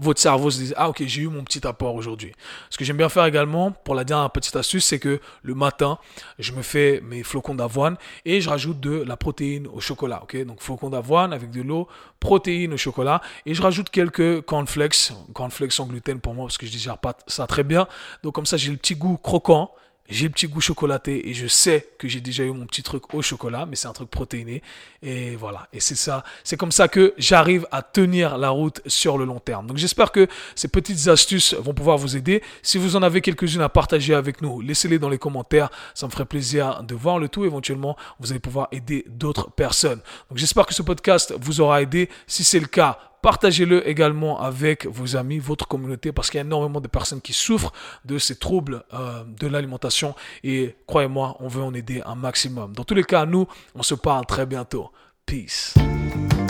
votre 0.00 0.20
cerveau 0.20 0.50
se 0.50 0.58
dise 0.58 0.74
ah 0.76 0.88
ok 0.88 1.02
j'ai 1.06 1.22
eu 1.22 1.28
mon 1.28 1.44
petit 1.44 1.66
apport 1.66 1.94
aujourd'hui. 1.94 2.32
Ce 2.70 2.78
que 2.78 2.84
j'aime 2.84 2.96
bien 2.96 3.08
faire 3.08 3.24
également 3.24 3.70
pour 3.70 3.94
la 3.94 4.04
dernière 4.04 4.30
petite 4.30 4.56
astuce 4.56 4.84
c'est 4.84 4.98
que 4.98 5.20
le 5.42 5.54
matin 5.54 5.98
je 6.38 6.52
me 6.52 6.62
fais 6.62 7.00
mes 7.04 7.22
flocons 7.22 7.54
d'avoine 7.54 7.96
et 8.24 8.40
je 8.40 8.48
rajoute 8.48 8.80
de 8.80 9.02
la 9.02 9.16
protéine 9.16 9.66
au 9.66 9.80
chocolat 9.80 10.22
ok? 10.22 10.44
Donc 10.44 10.62
flocons 10.62 10.90
d'avoine 10.90 11.32
avec 11.32 11.50
de 11.50 11.62
l'eau 11.62 11.88
protéines 12.20 12.74
au 12.74 12.76
chocolat 12.76 13.20
et 13.46 13.54
je 13.54 13.62
rajoute 13.62 13.90
quelques 13.90 14.42
cornflakes. 14.42 15.12
Cornflakes 15.34 15.72
sans 15.72 15.86
gluten 15.86 16.20
pour 16.20 16.34
moi 16.34 16.46
parce 16.46 16.58
que 16.58 16.66
je 16.66 16.72
digère 16.72 16.98
pas 16.98 17.16
ça 17.26 17.46
très 17.46 17.64
bien. 17.64 17.86
Donc 18.22 18.34
comme 18.34 18.46
ça 18.46 18.56
j'ai 18.56 18.70
le 18.70 18.76
petit 18.76 18.94
goût 18.94 19.16
croquant 19.16 19.72
j'ai 20.08 20.24
le 20.24 20.30
petit 20.30 20.48
goût 20.48 20.60
chocolaté 20.60 21.28
et 21.28 21.34
je 21.34 21.46
sais 21.46 21.86
que 21.98 22.08
j'ai 22.08 22.20
déjà 22.20 22.42
eu 22.42 22.50
mon 22.50 22.66
petit 22.66 22.82
truc 22.82 23.14
au 23.14 23.20
chocolat, 23.20 23.66
mais 23.66 23.76
c'est 23.76 23.88
un 23.88 23.92
truc 23.92 24.10
protéiné. 24.10 24.62
Et 25.02 25.36
voilà. 25.36 25.68
Et 25.72 25.80
c'est 25.80 25.96
ça. 25.96 26.24
C'est 26.44 26.56
comme 26.56 26.72
ça 26.72 26.88
que 26.88 27.14
j'arrive 27.18 27.66
à 27.70 27.82
tenir 27.82 28.38
la 28.38 28.48
route 28.50 28.80
sur 28.86 29.18
le 29.18 29.26
long 29.26 29.38
terme. 29.38 29.66
Donc 29.66 29.76
j'espère 29.76 30.10
que 30.10 30.26
ces 30.54 30.68
petites 30.68 31.08
astuces 31.08 31.54
vont 31.54 31.74
pouvoir 31.74 31.98
vous 31.98 32.16
aider. 32.16 32.42
Si 32.62 32.78
vous 32.78 32.96
en 32.96 33.02
avez 33.02 33.20
quelques-unes 33.20 33.60
à 33.60 33.68
partager 33.68 34.14
avec 34.14 34.40
nous, 34.40 34.60
laissez-les 34.60 34.98
dans 34.98 35.10
les 35.10 35.18
commentaires. 35.18 35.70
Ça 35.94 36.06
me 36.06 36.10
ferait 36.10 36.24
plaisir 36.24 36.82
de 36.82 36.94
voir 36.94 37.18
le 37.18 37.28
tout. 37.28 37.44
Éventuellement, 37.44 37.96
vous 38.18 38.30
allez 38.32 38.40
pouvoir 38.40 38.68
aider 38.72 39.04
d'autres 39.08 39.50
personnes. 39.50 40.00
Donc 40.30 40.38
j'espère 40.38 40.64
que 40.64 40.74
ce 40.74 40.82
podcast 40.82 41.34
vous 41.38 41.60
aura 41.60 41.82
aidé. 41.82 42.08
Si 42.26 42.44
c'est 42.44 42.60
le 42.60 42.66
cas, 42.66 42.98
Partagez-le 43.22 43.88
également 43.88 44.40
avec 44.40 44.86
vos 44.86 45.16
amis, 45.16 45.38
votre 45.38 45.66
communauté, 45.66 46.12
parce 46.12 46.30
qu'il 46.30 46.38
y 46.38 46.42
a 46.42 46.44
énormément 46.44 46.80
de 46.80 46.88
personnes 46.88 47.20
qui 47.20 47.32
souffrent 47.32 47.72
de 48.04 48.18
ces 48.18 48.36
troubles 48.36 48.84
euh, 48.94 49.24
de 49.24 49.46
l'alimentation. 49.46 50.14
Et 50.44 50.76
croyez-moi, 50.86 51.36
on 51.40 51.48
veut 51.48 51.62
en 51.62 51.74
aider 51.74 52.02
un 52.06 52.14
maximum. 52.14 52.72
Dans 52.74 52.84
tous 52.84 52.94
les 52.94 53.04
cas, 53.04 53.26
nous, 53.26 53.46
on 53.74 53.82
se 53.82 53.94
parle 53.94 54.26
très 54.26 54.46
bientôt. 54.46 54.90
Peace. 55.26 55.74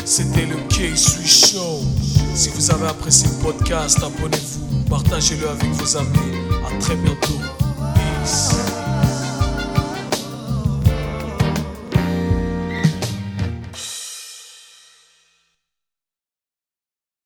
C'était 0.04 0.46
le 0.46 0.57
K-Sui 0.68 1.26
Show. 1.26 1.81
Si 2.35 2.48
vous 2.50 2.70
avez 2.70 2.87
apprécié 2.87 3.28
le 3.28 3.42
podcast, 3.42 3.98
abonnez-vous, 4.02 4.85
partagez-le 4.88 5.48
avec 5.48 5.70
vos 5.70 5.96
amis. 5.96 6.38
À 6.66 6.78
très 6.78 6.96
bientôt. 6.96 7.40
Peace. 7.94 8.88